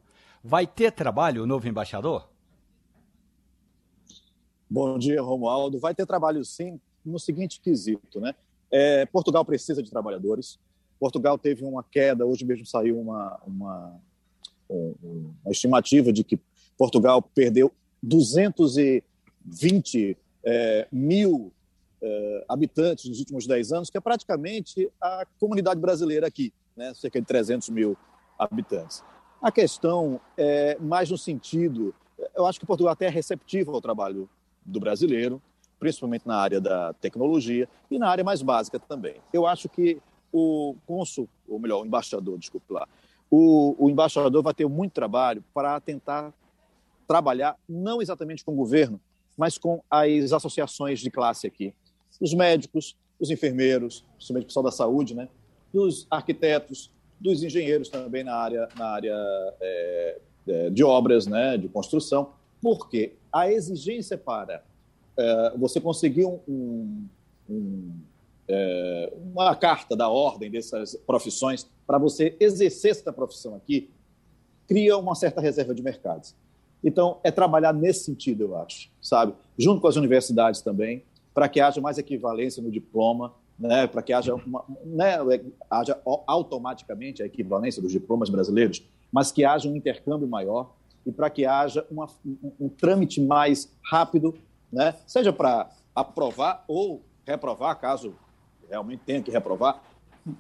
[0.47, 2.29] Vai ter trabalho o novo embaixador?
[4.69, 5.79] Bom dia, Romualdo.
[5.79, 8.35] Vai ter trabalho sim, no seguinte quesito, né?
[8.71, 10.61] É, Portugal precisa de trabalhadores.
[11.01, 13.99] Portugal teve uma queda, hoje mesmo saiu uma, uma,
[14.69, 16.39] uma estimativa de que
[16.77, 17.73] Portugal perdeu
[18.03, 21.55] 220 é, mil
[22.03, 26.93] é, habitantes nos últimos 10 anos, que é praticamente a comunidade brasileira aqui, né?
[26.93, 27.97] cerca de 300 mil
[28.39, 29.03] habitantes.
[29.45, 31.95] A questão é mais no sentido,
[32.35, 34.27] eu acho que Portugal até é receptivo ao trabalho
[34.65, 35.39] do brasileiro,
[35.79, 39.17] principalmente na área da tecnologia e na área mais básica também.
[39.35, 40.01] Eu acho que
[40.33, 42.89] o cônsul, ou melhor, o embaixador, desculpe lá,
[43.31, 46.33] o, o embaixador vai ter muito trabalho para tentar
[47.07, 48.99] trabalhar não exatamente com o governo,
[49.37, 51.75] mas com as associações de classe aqui,
[52.19, 55.29] os médicos, os enfermeiros, principalmente o pessoal da saúde, né,
[55.71, 56.91] dos arquitetos,
[57.25, 59.17] dos engenheiros também na área, na área
[59.59, 60.19] é,
[60.71, 64.63] de obras, né, de construção, porque a exigência para
[65.17, 67.09] é, você conseguir um, um,
[67.49, 67.93] um,
[68.47, 73.91] é, uma carta da ordem dessas profissões para você exercer essa profissão aqui
[74.69, 76.35] cria uma certa reserva de mercados.
[76.83, 79.33] Então, é trabalhar nesse sentido, eu acho, sabe?
[79.59, 81.03] Junto com as universidades também,
[81.33, 83.87] para que haja mais equivalência no diploma, né?
[83.87, 85.17] para que haja, uma, né?
[85.71, 88.83] haja automaticamente a equivalência dos diplomas brasileiros,
[89.13, 90.73] mas que haja um intercâmbio maior
[91.07, 94.35] e para que haja uma, um, um, trâmite mais rápido,
[94.73, 94.95] né?
[95.07, 98.15] seja para aprovar ou reprovar, caso
[98.69, 99.83] realmente tenha que reprovar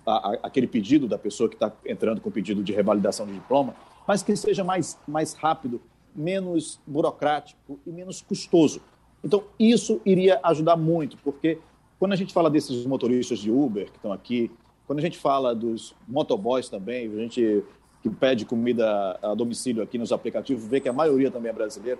[0.06, 3.74] a, a, aquele pedido da pessoa que está entrando com pedido de revalidação de diploma,
[4.06, 5.80] mas que seja mais, mais rápido,
[6.14, 8.80] menos burocrático e menos custoso.
[9.22, 11.58] Então, isso iria ajudar muito, porque
[12.04, 14.50] quando a gente fala desses motoristas de Uber que estão aqui,
[14.86, 17.64] quando a gente fala dos motoboys também, a gente
[18.02, 21.98] que pede comida a domicílio aqui nos aplicativos, vê que a maioria também é brasileira.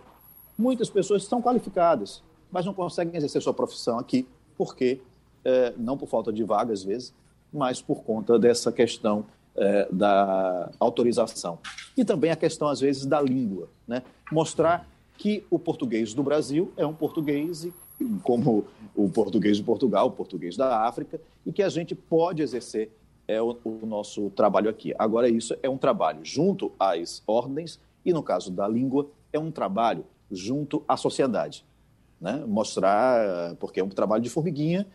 [0.59, 4.29] Muitas pessoas são qualificadas, mas não conseguem exercer sua profissão aqui,
[4.59, 5.01] porque
[5.43, 7.15] é, não por falta de vaga às vezes,
[7.51, 9.25] mas por conta dessa questão
[9.57, 11.59] é, da autorização.
[11.97, 13.71] E também a questão, às vezes, da língua.
[13.89, 14.03] Né?
[14.31, 14.87] Mostrar
[15.17, 17.67] que o português do Brasil é um português
[18.23, 18.65] como
[18.95, 22.91] o português de Portugal, o português da África, e que a gente pode exercer
[23.27, 24.95] é o, o, nosso trabalho aqui.
[24.99, 29.51] Agora, isso é um trabalho junto às ordens e, no caso da língua, é um
[29.51, 31.65] trabalho junto à sociedade.
[32.21, 32.45] Né?
[32.47, 34.87] Mostrar, porque é um trabalho de formiguinha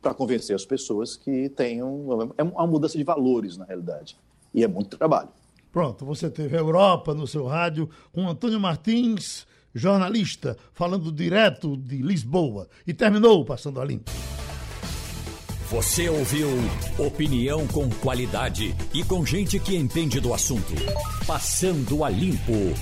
[0.00, 2.32] para convencer as pessoas que tenham.
[2.36, 4.16] É uma mudança de valores, na realidade.
[4.54, 5.30] E é muito trabalho.
[5.72, 11.98] Pronto, você teve a Europa no seu rádio com Antônio Martins, jornalista, falando direto de
[11.98, 12.68] Lisboa.
[12.86, 14.10] E terminou Passando a Limpo.
[15.70, 16.48] Você ouviu
[16.98, 20.72] opinião com qualidade e com gente que entende do assunto.
[21.26, 22.74] Passando a limpo.